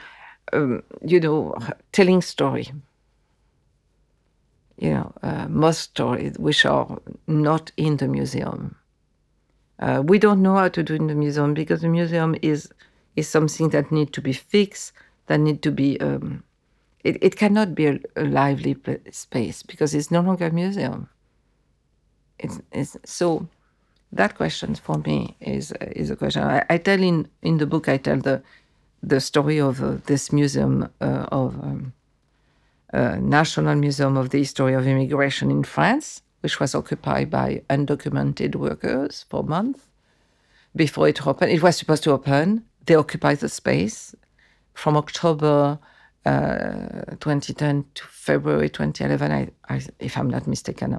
[0.52, 1.54] um, you know,
[1.90, 2.70] telling story.
[4.82, 6.98] You know, uh, most stories which are
[7.28, 8.74] not in the museum.
[9.78, 12.68] Uh, we don't know how to do in the museum because the museum is
[13.14, 14.92] is something that need to be fixed,
[15.28, 16.00] that need to be.
[16.00, 16.42] Um,
[17.04, 18.76] it, it cannot be a, a lively
[19.12, 21.08] space because it's no longer a museum.
[22.40, 23.46] It's, it's so
[24.10, 26.42] that question for me is is a question.
[26.42, 27.88] I, I, tell in in the book.
[27.88, 28.42] I tell the
[29.00, 31.92] the story of uh, this museum uh, of um,
[32.92, 38.56] uh, National Museum of the History of Immigration in France, which was occupied by undocumented
[38.56, 39.88] workers for months
[40.74, 41.52] before it opened.
[41.52, 42.64] It was supposed to open.
[42.86, 44.14] They occupied the space
[44.74, 45.78] from October
[46.24, 50.98] uh, 2010 to February 2011, I, I, if I'm not mistaken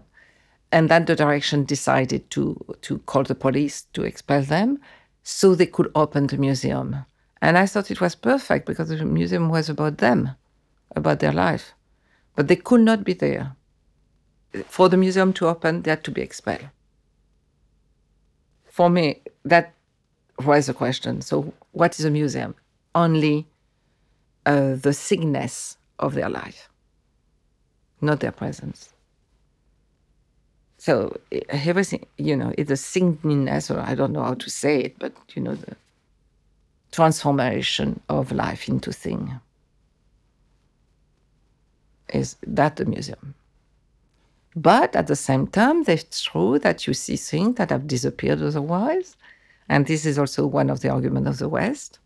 [0.73, 4.79] and then the direction decided to to call the police to expel them
[5.21, 7.05] so they could open the museum
[7.41, 10.31] and i thought it was perfect because the museum was about them
[10.95, 11.73] about their life
[12.35, 13.55] but they could not be there.
[14.67, 16.69] For the museum to open they had to be expelled.
[18.65, 19.73] For me that
[20.45, 21.21] was a question.
[21.21, 22.55] So what is a museum?
[22.95, 23.47] Only
[24.45, 26.69] uh, the sickness of their life
[28.03, 28.93] not their presence.
[30.77, 31.17] So
[31.49, 35.13] everything, you know, it's a singleness, or I don't know how to say it, but
[35.33, 35.75] you know, the
[36.91, 39.39] transformation of life into thing.
[42.13, 43.33] Is that the museum?
[44.55, 49.17] But at the same time, it's true that you see things that have disappeared otherwise.
[49.67, 51.97] And this is also one of the arguments of the West.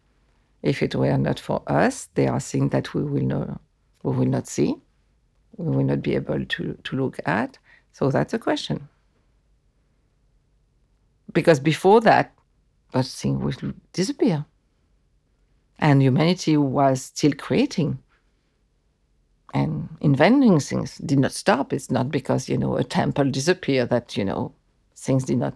[0.64, 3.62] If it were not for us, there are things that we will not,
[4.04, 4.76] we will not see,
[5.58, 7.58] we will not be able to, to look at.
[7.92, 8.88] So that's a question.
[11.34, 12.34] Because before that,
[12.94, 14.46] that thing would disappear.
[15.80, 18.00] And humanity was still creating
[19.53, 21.74] and inventing things, did not stop.
[21.74, 24.53] It's not because, you know, a temple disappeared that, you know,
[24.95, 25.56] things did not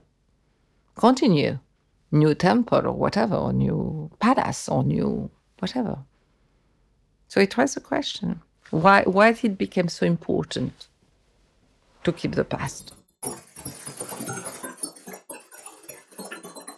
[0.96, 1.60] continue.
[2.12, 6.00] New temple or whatever, or new palace or new whatever.
[7.28, 8.42] So it was a question.
[8.72, 10.88] Why, why it became so important?
[12.04, 12.94] to keep the past.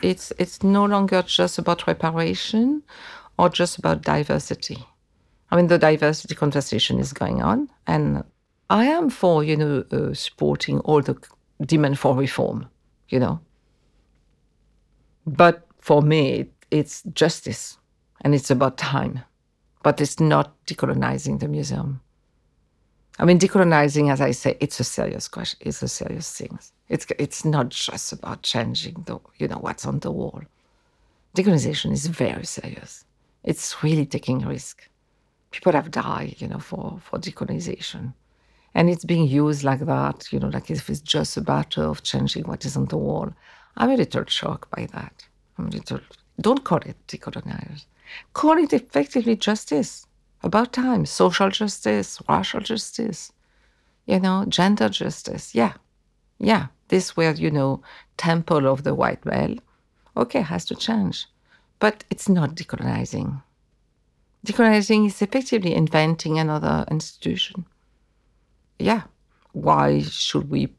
[0.01, 2.83] It's, it's no longer just about reparation
[3.37, 4.85] or just about diversity.
[5.53, 8.23] I mean, the diversity conversation is going on, and
[8.71, 11.15] I am for, you know, uh, supporting all the
[11.61, 12.67] demand for reform,
[13.09, 13.39] you know.
[15.27, 17.77] But for me, it's justice,
[18.21, 19.19] and it's about time.
[19.83, 22.01] But it's not decolonizing the museum.
[23.19, 25.59] I mean, decolonizing, as I say, it's a serious question.
[25.61, 26.57] It's a serious thing.
[26.89, 30.41] It's it's not just about changing the you know what's on the wall.
[31.35, 33.05] Decolonization is very serious.
[33.43, 34.89] It's really taking risk.
[35.53, 38.13] People have died, you know, for for decolonization,
[38.75, 42.03] and it's being used like that, you know, like if it's just a matter of
[42.03, 43.29] changing what is on the wall.
[43.77, 45.15] I'm a little shocked by that.
[45.57, 46.01] I'm a little.
[46.41, 47.85] Don't call it decolonize.
[48.33, 50.05] Call it effectively justice
[50.41, 53.31] about time, social justice, racial justice,
[54.05, 55.55] you know, gender justice.
[55.55, 55.73] Yeah,
[56.39, 57.81] yeah, this where you know,
[58.17, 59.57] temple of the white male.
[60.17, 61.27] Okay, has to change.
[61.79, 63.41] But it's not decolonizing.
[64.45, 67.65] Decolonizing is effectively inventing another institution.
[68.79, 69.03] Yeah,
[69.53, 70.73] why should we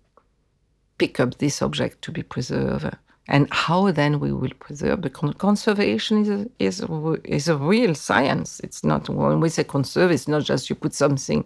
[0.98, 2.94] pick up this object to be preserved?
[3.28, 7.94] and how then we will preserve the conservation is a, is a, is a real
[7.94, 8.60] science.
[8.60, 11.44] It's not when we say conserve, it's not just you put something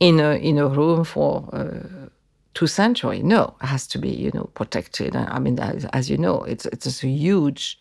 [0.00, 2.08] in a in a room for uh,
[2.54, 3.22] two centuries.
[3.22, 5.14] No, it has to be you know protected.
[5.14, 7.78] I mean, as, as you know, it's it's a huge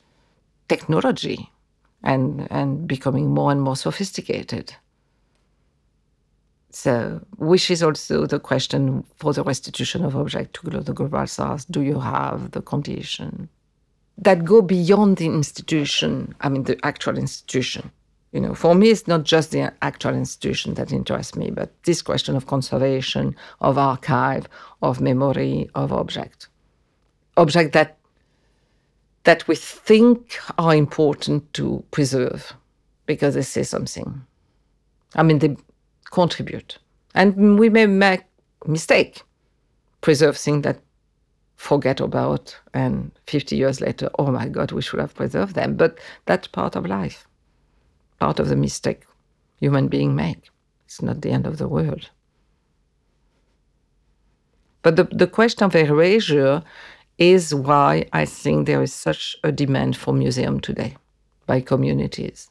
[0.67, 1.49] technology,
[2.05, 4.73] and and becoming more and more sophisticated.
[6.71, 11.65] So, which is also the question for the restitution of object to the global south.
[11.71, 13.49] Do you have the condition
[14.17, 16.35] that go beyond the institution?
[16.41, 17.91] I mean, the actual institution.
[18.33, 22.01] You know, for me, it's not just the actual institution that interests me, but this
[22.01, 24.49] question of conservation, of archive,
[24.81, 26.49] of memory, of object,
[27.37, 27.97] object that
[29.25, 32.53] that we think are important to preserve
[33.05, 34.21] because they say something.
[35.15, 35.57] I mean, they
[36.11, 36.77] contribute.
[37.13, 38.23] And we may make
[38.65, 39.23] mistake,
[40.01, 40.79] preserve things that
[41.55, 45.75] forget about, and 50 years later, oh my God, we should have preserved them.
[45.75, 47.27] But that's part of life,
[48.19, 49.05] part of the mistake
[49.59, 50.49] human being make.
[50.85, 52.09] It's not the end of the world.
[54.81, 56.61] But the, the question of erasure
[57.17, 60.97] is why I think there is such a demand for museum today
[61.45, 62.49] by communities,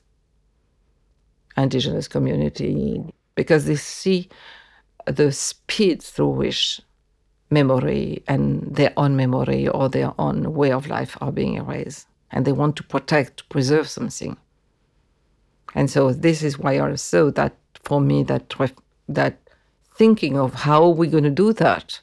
[1.57, 3.05] indigenous community,
[3.35, 4.29] because they see
[5.07, 6.81] the speed through which
[7.51, 12.07] memory and their own memory or their own way of life are being erased.
[12.31, 14.37] And they want to protect, preserve something.
[15.75, 18.55] And so this is why also that for me that
[19.09, 19.39] that
[19.95, 22.01] thinking of how we're going to do that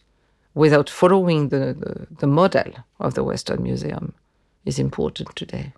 [0.54, 4.14] without following the, the, the, model of the Western Museum
[4.66, 5.72] is important today.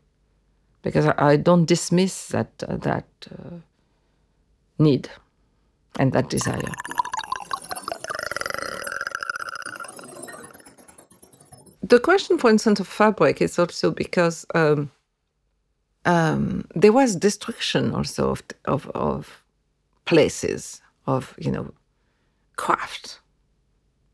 [0.81, 3.57] Because I, I don't dismiss that, uh, that uh,
[4.79, 5.09] need
[5.99, 6.61] and that desire.
[11.83, 14.89] The question, for instance, of fabric is also because um,
[16.05, 19.43] um, there was destruction also of, of, of
[20.05, 21.71] places, of, you know,
[22.55, 23.19] craft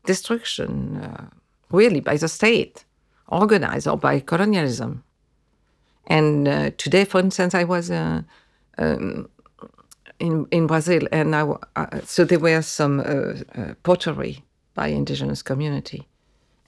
[0.04, 1.26] destruction, uh,
[1.70, 2.84] really, by the state,
[3.28, 5.02] organized or by colonialism.
[6.06, 8.22] And uh, today, for instance, I was uh,
[8.78, 9.28] um,
[10.18, 11.42] in in Brazil, and I,
[11.76, 14.42] uh, so there were some uh, uh, pottery
[14.74, 16.08] by indigenous community,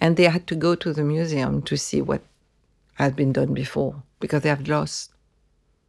[0.00, 2.22] and they had to go to the museum to see what
[2.94, 5.10] had been done before because they have lost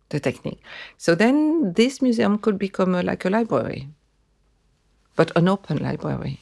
[0.09, 0.61] the technique.
[0.97, 3.89] So then this museum could become a, like a library,
[5.15, 6.39] but an open library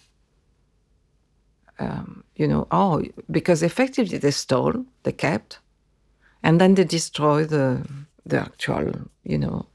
[1.82, 5.60] um, you know, oh, because effectively they stole, they kept,
[6.44, 7.86] and then they destroy the
[8.26, 8.92] the actual,
[9.24, 9.66] you know,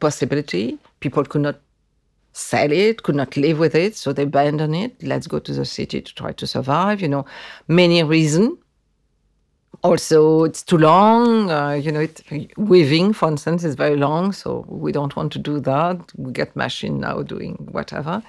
[0.00, 0.78] possibility.
[1.00, 1.60] People could not
[2.32, 5.00] sell it, could not live with it, so they abandon it.
[5.02, 7.00] Let's go to the city to try to survive.
[7.00, 7.24] You know,
[7.68, 8.58] many reasons.
[9.82, 11.50] Also, it's too long.
[11.50, 12.22] Uh, you know, it,
[12.56, 16.00] weaving, for instance, is very long, so we don't want to do that.
[16.16, 18.22] We get machine now doing whatever.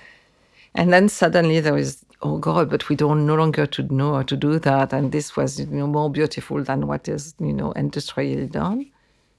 [0.75, 4.23] And then suddenly there is oh God, but we don't no longer to know how
[4.23, 4.91] to do that.
[4.93, 8.91] And this was you know, more beautiful than what is you know industrially done.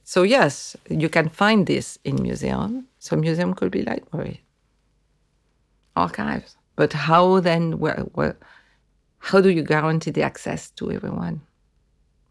[0.05, 2.87] So yes, you can find this in museum.
[3.01, 4.45] So museum could be library,
[5.97, 6.57] archives.
[6.77, 7.79] But how then?
[7.81, 8.37] Where, where,
[9.19, 11.41] how do you guarantee the access to everyone?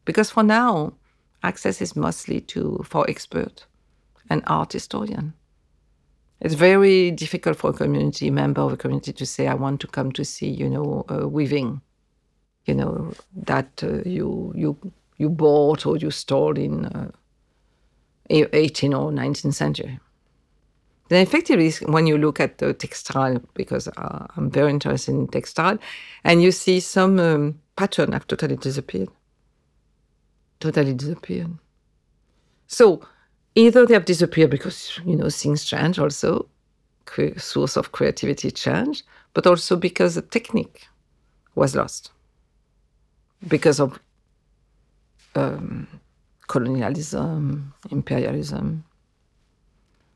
[0.05, 0.93] Because for now,
[1.43, 3.65] access is mostly to for expert
[4.29, 5.33] and art historian.
[6.45, 9.87] It's very difficult for a community member of a community to say, "I want to
[9.87, 11.81] come to see," you know, uh, weaving,
[12.65, 14.77] you know, that uh, you you
[15.17, 17.09] you bought or you stole in uh,
[18.29, 19.99] 18th or 19th century.
[21.09, 25.79] Then effectively, when you look at the textile, because uh, I'm very interested in textile,
[26.23, 29.09] and you see some um, pattern have totally disappeared.
[30.59, 31.57] Totally disappeared.
[32.67, 33.01] So
[33.55, 36.47] either they have disappeared because you know things change also
[37.37, 39.03] source of creativity change
[39.33, 40.87] but also because the technique
[41.53, 42.11] was lost.
[43.47, 43.99] Because of
[45.35, 45.87] um,
[46.47, 48.83] colonialism imperialism.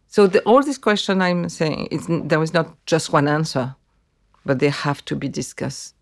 [0.07, 1.87] So the, all these questions i'm saying
[2.27, 3.75] there is not just one answer
[4.45, 5.93] but they have to be discussed.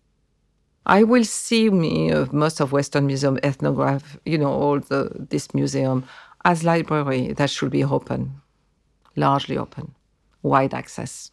[0.86, 5.52] I will see me of most of Western Museum ethnograph, you know, all the this
[5.52, 6.04] museum
[6.44, 8.40] as library that should be open,
[9.16, 9.94] largely open,
[10.42, 11.30] wide access.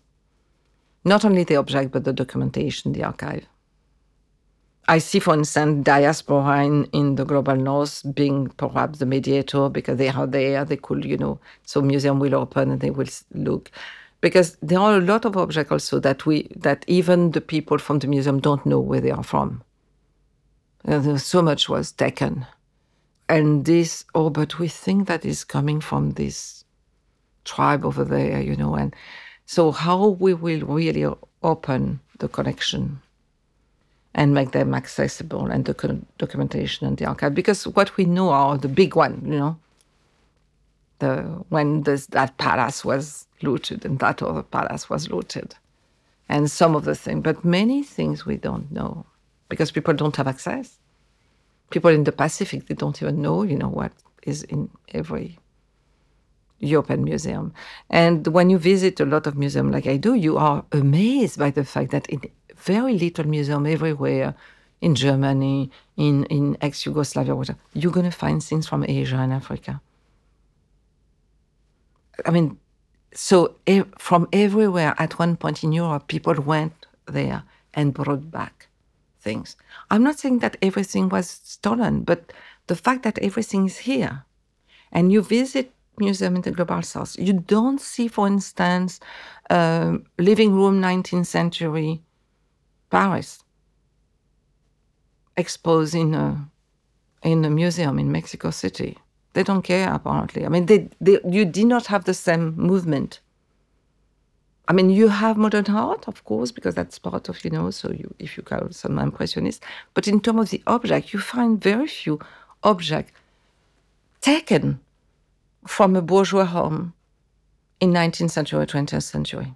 [1.04, 3.46] Not only the object, but the documentation, the archive.
[4.88, 9.98] I see, for instance, diaspora in, in the global north being perhaps the mediator because
[9.98, 13.72] they are there, they could, you know, so museum will open and they will look.
[14.22, 18.00] Because there are a lot of objects also that we that even the people from
[18.00, 19.64] the museum don't know where they are from.
[20.84, 22.46] And so much was taken
[23.30, 26.64] and this oh but we think that is coming from this
[27.44, 28.96] tribe over there you know and
[29.46, 31.06] so how we will really
[31.44, 33.02] open the connection
[34.14, 38.58] and make them accessible and the documentation and the archive because what we know are
[38.58, 39.58] the big one you know
[41.00, 45.56] the when this, that palace was looted and that other palace was looted,
[46.30, 49.06] and some of the things, but many things we don't know
[49.50, 50.80] because people don't have access.
[51.76, 53.92] People in the Pacific they don't even know, you know, what
[54.24, 55.38] is in every
[56.60, 57.54] European museum.
[57.90, 61.52] And when you visit a lot of museums like I do, you are amazed by
[61.52, 62.22] the fact that in
[62.56, 64.36] very little museum everywhere,
[64.80, 69.82] in Germany, in, in ex-Yugoslavia, you're going to find things from Asia and Africa.
[72.26, 72.58] I mean,
[73.14, 73.56] so
[73.98, 77.44] from everywhere at one point in Europe, people went there
[77.74, 78.70] and brought back
[79.26, 79.58] things.
[79.92, 81.28] I'm not saying that everything was
[81.58, 82.20] stolen, but
[82.68, 84.14] the fact that everything is here,
[84.92, 89.00] and you visit museum in the global south, you don't see, for instance,
[89.50, 89.98] uh,
[90.30, 92.02] living room 19th century
[92.90, 93.44] Paris
[95.38, 96.28] exposed in a
[97.24, 98.98] in a museum in Mexico City.
[99.34, 100.46] They don't care apparently.
[100.46, 103.20] I mean, they, they you did not have the same movement.
[104.68, 107.70] I mean, you have modern art, of course, because that's part of you know.
[107.72, 109.64] So you, if you call some impressionist,
[109.94, 112.20] but in terms of the object, you find very few
[112.64, 113.12] objects
[114.22, 114.80] taken
[115.68, 116.94] from a bourgeois home
[117.80, 119.54] in 19th century or 20th century.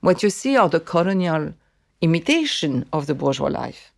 [0.00, 1.54] What you see are the colonial
[2.02, 3.92] imitation of the bourgeois life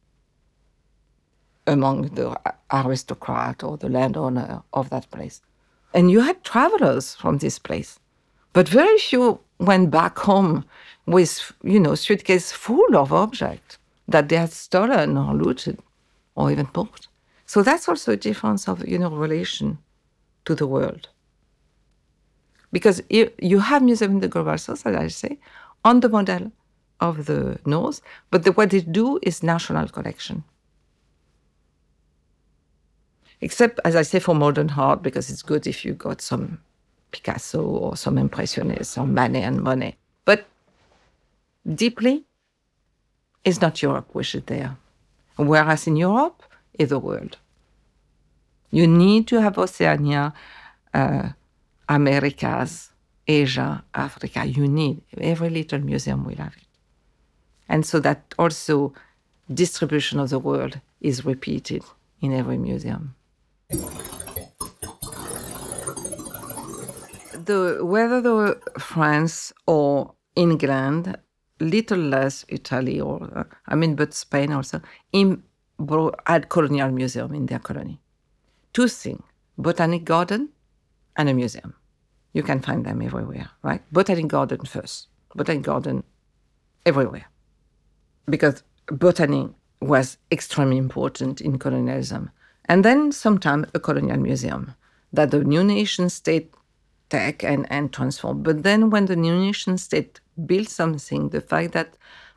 [1.67, 2.39] among the
[2.71, 5.41] aristocrat or the landowner of that place.
[5.95, 7.99] And you had travelers from this place,
[8.53, 10.65] but very few went back home
[11.07, 13.79] with, you know, suitcase full of objects
[14.09, 15.79] that they had stolen or looted
[16.35, 17.07] or even bought.
[17.47, 19.79] So that's also a difference of, you know, relation
[20.45, 21.09] to the world.
[22.73, 25.39] Because you have museum in the global south, as I say,
[25.85, 26.51] on the model
[27.01, 28.01] of the North,
[28.31, 30.43] but the, what they do is national collection.
[33.41, 36.61] Except, as I say, for modern art, because it's good if you got some
[37.15, 39.97] Picasso or some Impressionists or Manet and Monet.
[40.25, 40.41] But
[41.83, 42.25] deeply,
[43.45, 44.77] it's not Europe which is there.
[45.37, 46.43] Whereas in Europe,
[46.79, 47.39] is the world.
[48.71, 50.35] You need to have Oceania,
[50.93, 51.29] uh,
[51.89, 52.91] Americas,
[53.27, 54.45] Asia, Africa.
[54.45, 56.67] You need every little museum will have it.
[57.69, 58.93] And so that also
[59.53, 61.83] distribution of the world is repeated
[62.21, 63.15] in every museum.
[67.45, 71.17] The, whether the France or England,
[71.61, 74.81] little less Italy or uh, I mean, but Spain also,
[75.13, 75.43] in,
[76.27, 78.01] had colonial museum in their colony.
[78.73, 79.23] Two things:
[79.59, 80.51] botanic garden
[81.17, 81.75] and a museum.
[82.33, 83.83] You can find them everywhere, right?
[83.93, 85.09] Botanic garden first.
[85.35, 86.05] Botanic garden
[86.87, 87.27] everywhere
[88.29, 89.51] because botany
[89.81, 92.31] was extremely important in colonialism.
[92.67, 94.75] And then sometime a colonial museum
[95.13, 96.53] that the new nation state
[97.15, 98.43] take and, and transform.
[98.43, 101.91] But then when the new nation state builds something, the fact that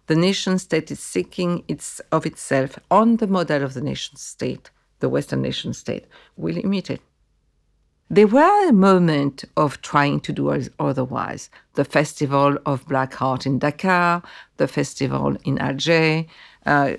[0.08, 4.66] the nation state is seeking its of itself on the model of the nation state,
[4.99, 6.06] the Western nation state,
[6.38, 7.02] will imitate.
[8.10, 10.45] There were a moment of trying to do
[10.80, 11.49] otherwise.
[11.74, 14.24] The Festival of Black Art in Dakar,
[14.56, 16.24] the festival in Alger,
[16.66, 16.94] uh,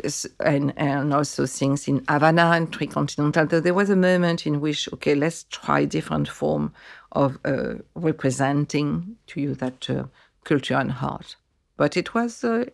[0.44, 3.62] and, and also things in Havana and Tricontinental.
[3.62, 6.74] There was a moment in which, okay, let's try different form
[7.12, 10.04] of uh, representing to you that uh,
[10.44, 11.36] culture and heart.
[11.76, 12.64] But it was uh,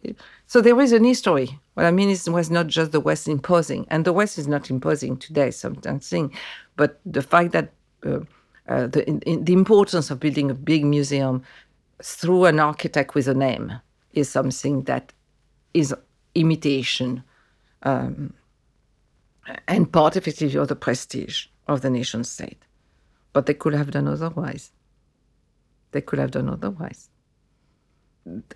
[0.47, 1.59] so there is an history.
[1.75, 4.49] What I mean is, it was not just the West imposing, and the West is
[4.49, 5.51] not imposing today.
[5.51, 6.33] Sometimes thing,
[6.77, 7.73] but the fact that
[8.07, 8.21] uh,
[8.67, 11.43] the, in, the importance of building a big museum
[12.03, 13.73] through an architect with a name
[14.15, 15.13] is something that
[15.75, 15.95] is
[16.35, 17.23] imitation
[17.83, 18.33] um,
[19.69, 22.64] and part of it is the prestige of the nation state.
[23.35, 24.73] But they could have done otherwise.
[25.93, 27.11] They could have done otherwise.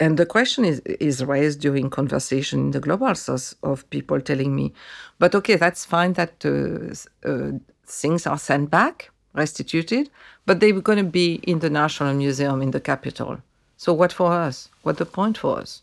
[0.00, 4.56] And the question is, is raised during conversation in the global south of people telling
[4.56, 4.72] me,
[5.18, 7.52] but okay, that's fine that uh, uh,
[7.84, 10.10] things are sent back restituted,
[10.46, 13.38] but they were going to be in the National Museum in the capital.
[13.76, 14.68] So what for us?
[14.82, 15.82] What the point for us?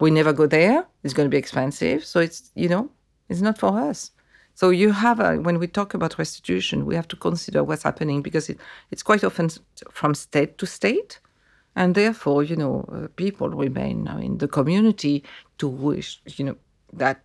[0.00, 0.86] We never go there.
[1.02, 2.04] It's going to be expensive.
[2.04, 2.90] So it's you know
[3.28, 4.10] it's not for us.
[4.62, 8.22] So you have a, when we talk about restitution, we have to consider what's happening
[8.22, 8.60] because it,
[8.92, 9.50] it's quite often
[9.90, 11.18] from state to state,
[11.74, 15.24] and therefore you know uh, people remain uh, in the community
[15.58, 16.56] to wish you know
[16.92, 17.22] that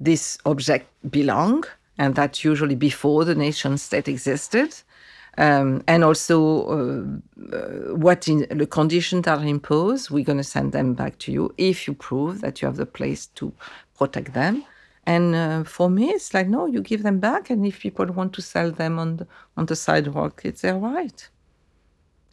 [0.00, 1.64] this object belong
[1.98, 4.74] and that usually before the nation state existed.
[5.36, 10.72] Um, and also, uh, uh, what in, the conditions are imposed, we're going to send
[10.72, 13.52] them back to you if you prove that you have the place to
[13.98, 14.64] protect them.
[15.06, 17.48] And uh, for me, it's like, no, you give them back.
[17.48, 19.26] And if people want to sell them on the,
[19.56, 21.28] on the sidewalk, it's their right.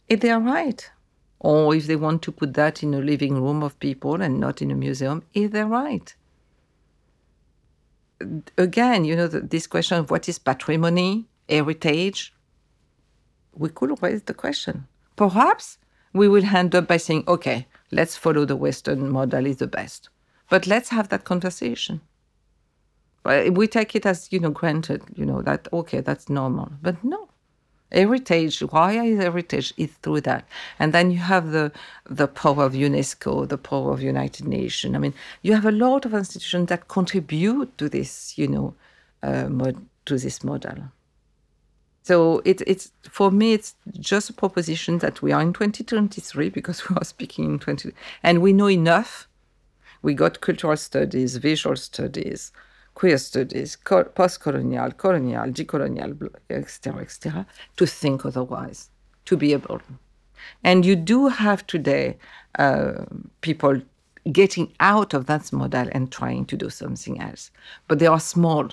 [0.08, 0.90] It's their right.
[1.38, 4.60] Or if they want to put that in a living room of people and not
[4.60, 6.14] in a museum, it's their right.
[8.58, 12.34] Again, you know, the, this question of what is patrimony, heritage,
[13.54, 14.86] we could raise the question.
[15.14, 15.78] Perhaps
[16.12, 20.08] we will end up by saying, okay, let's follow the Western model is the best.
[20.48, 22.00] But let's have that conversation.
[23.24, 26.70] We take it as, you know, granted, you know, that, okay, that's normal.
[26.82, 27.28] But no.
[27.90, 29.72] Heritage, why is heritage?
[29.76, 30.46] Is through that.
[30.78, 31.72] And then you have the,
[32.04, 34.94] the power of UNESCO, the power of United Nations.
[34.94, 38.74] I mean, you have a lot of institutions that contribute to this, you know,
[39.22, 40.90] uh, mod- to this model.
[42.02, 46.88] So it, it's for me, it's just a proposition that we are in 2023 because
[46.88, 47.92] we are speaking in 20,
[48.22, 49.26] and we know enough.
[50.02, 52.52] We got cultural studies, visual studies,
[52.94, 53.76] queer studies,
[54.14, 57.46] post-colonial, colonial, decolonial, etc., etc.,
[57.76, 58.90] to think otherwise,
[59.24, 59.80] to be able.
[60.62, 62.16] And you do have today
[62.58, 63.04] uh,
[63.40, 63.80] people
[64.32, 67.50] getting out of that model and trying to do something else,
[67.88, 68.68] but they are small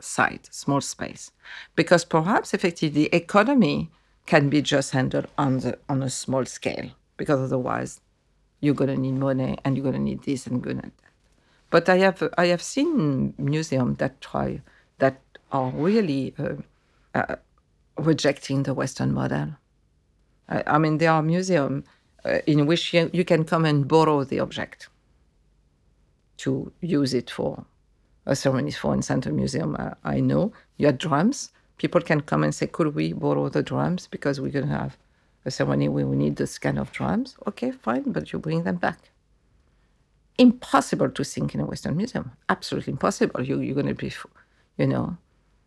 [0.00, 1.30] site, small space,
[1.76, 3.90] because perhaps effectively economy
[4.26, 8.00] can be just handled on the on a small scale, because otherwise
[8.60, 10.92] you're going to need money and you're going to need this and that.
[11.74, 14.62] But I have I have seen museums that try
[14.98, 15.20] that
[15.50, 16.54] are really uh,
[17.18, 17.34] uh,
[17.98, 19.48] rejecting the Western model.
[20.48, 21.84] I, I mean, there are museums
[22.24, 24.88] uh, in which you, you can come and borrow the object
[26.36, 27.64] to use it for
[28.24, 30.52] a ceremony for in Central Museum, uh, I know.
[30.76, 31.50] You had drums.
[31.78, 34.96] People can come and say, could we borrow the drums because we're going to have
[35.44, 37.36] a ceremony where we need this kind of drums?
[37.48, 39.10] Okay, fine, but you bring them back.
[40.38, 42.32] Impossible to sing in a Western museum.
[42.48, 43.42] Absolutely impossible.
[43.42, 44.12] You, you're going to be,
[44.78, 45.16] you know,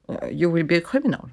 [0.09, 1.29] uh, you will be a criminal.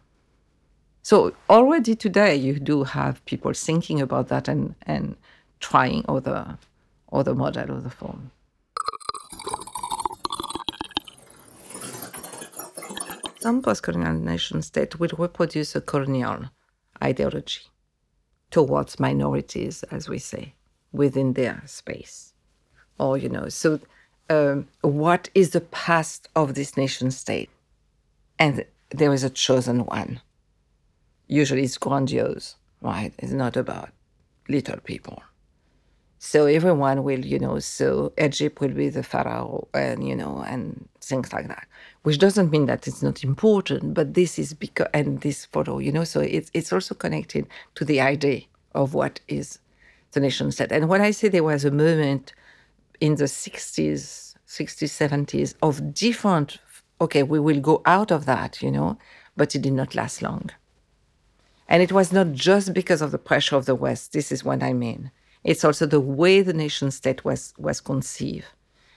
[1.03, 5.17] So already today, you do have people thinking about that and, and
[5.61, 6.59] trying other,
[7.13, 8.31] other model, other form.
[13.41, 16.51] Some post-colonial nation state will reproduce a colonial
[17.03, 17.63] ideology
[18.51, 20.55] towards minorities, as we say,
[20.93, 22.34] within their space.
[22.99, 23.81] Or, you know, so
[24.31, 27.51] um, what is the past of this nation state?
[28.39, 30.21] And there is a chosen one.
[31.27, 33.13] Usually it's grandiose, right?
[33.19, 33.91] It's not about
[34.49, 35.23] little people.
[36.19, 40.89] So everyone will, you know, so Egypt will be the pharaoh and, you know, and
[41.03, 41.67] things like that,
[42.03, 45.93] which doesn't mean that it's not important, but this is because, and this photo, you
[45.93, 48.43] know, so it's, it's also connected to the idea
[48.75, 49.59] of what is
[50.13, 50.73] the nation state.
[50.73, 52.33] And when I say there was a movement
[53.05, 56.59] in the 60s, 60s, 70s of different,
[57.01, 58.97] okay, we will go out of that, you know,
[59.37, 60.51] but it did not last long.
[61.69, 64.13] And it was not just because of the pressure of the West.
[64.13, 65.11] This is what I mean
[65.45, 68.47] it's also the way the nation state was was conceived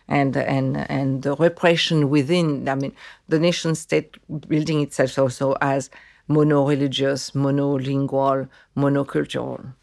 [0.08, 2.94] and and and the repression within i mean
[3.28, 4.18] the nation state
[4.48, 5.90] building itself also as
[6.30, 9.74] mono-religious monolingual monocultural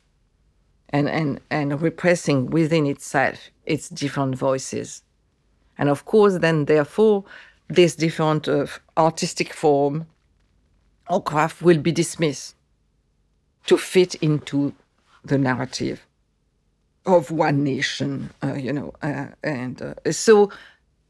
[0.89, 5.03] and and and repressing within itself its different voices
[5.78, 7.24] and of course then therefore
[7.69, 8.66] this different uh,
[8.97, 10.07] artistic form
[11.09, 12.55] or craft will be dismissed
[13.66, 14.74] to fit into
[15.24, 16.07] the narrative
[17.07, 20.51] of one nation, uh, you know, uh, and uh, so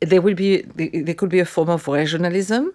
[0.00, 2.72] there will be there could be a form of regionalism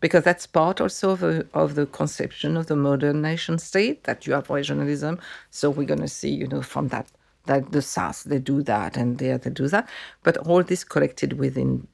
[0.00, 4.26] because that's part also of, a, of the conception of the modern nation state that
[4.26, 5.18] you have regionalism.
[5.50, 7.06] So we're going to see, you know, from that
[7.46, 9.88] that the South they do that and there they do that,
[10.22, 11.86] but all this collected within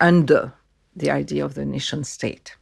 [0.00, 0.52] under
[0.96, 2.56] the idea of the nation state.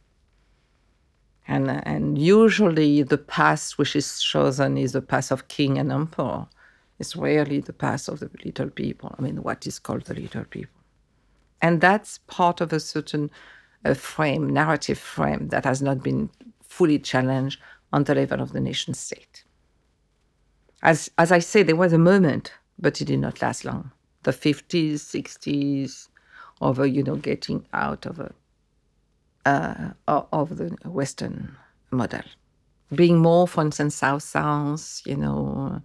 [1.47, 6.47] And, and usually the past which is chosen is the past of king and emperor
[6.99, 9.13] is rarely the past of the little people.
[9.17, 10.79] I mean, what is called the little people.
[11.61, 13.31] And that's part of a certain
[13.83, 16.29] uh, frame, narrative frame, that has not been
[16.63, 17.59] fully challenged
[17.91, 19.43] on the level of the nation state.
[20.83, 23.91] As, as I say, there was a moment, but it did not last long.
[24.23, 26.07] The 50s, 60s,
[26.61, 28.33] of a, you know, getting out of a,
[29.45, 31.55] uh, of the Western
[31.91, 32.21] model.
[32.93, 35.81] Being more, for instance, South South, you know,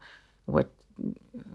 [0.47, 0.71] what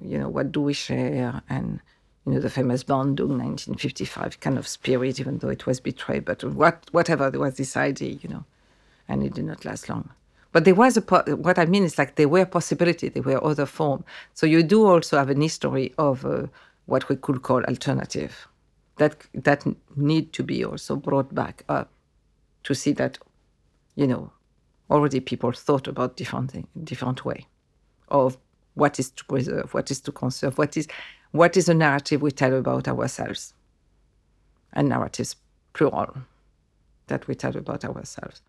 [0.02, 1.42] you know, what do we share?
[1.50, 1.80] And,
[2.26, 6.44] you know, the famous Bandung 1955 kind of spirit, even though it was betrayed, but
[6.44, 8.46] what, whatever, there was this idea, you know,
[9.08, 10.12] and it did not last long.
[10.52, 11.02] But there was a,
[11.36, 14.04] what I mean is like there were possibilities, there were other forms.
[14.34, 16.48] So you do also have an history of uh,
[16.86, 18.48] what we could call alternative.
[19.02, 19.66] that that
[19.96, 21.90] need to be also brought back up
[22.64, 23.18] to see that,
[23.96, 24.32] you know,
[24.90, 27.48] already people thought about different thing, different way
[28.10, 28.38] of
[28.76, 30.88] what is to preserve, what is to conserve, what is
[31.32, 33.54] what is a narrative we tell about ourselves,
[34.74, 35.36] and narratives
[35.74, 36.14] plural
[37.08, 38.42] that we tell about ourselves.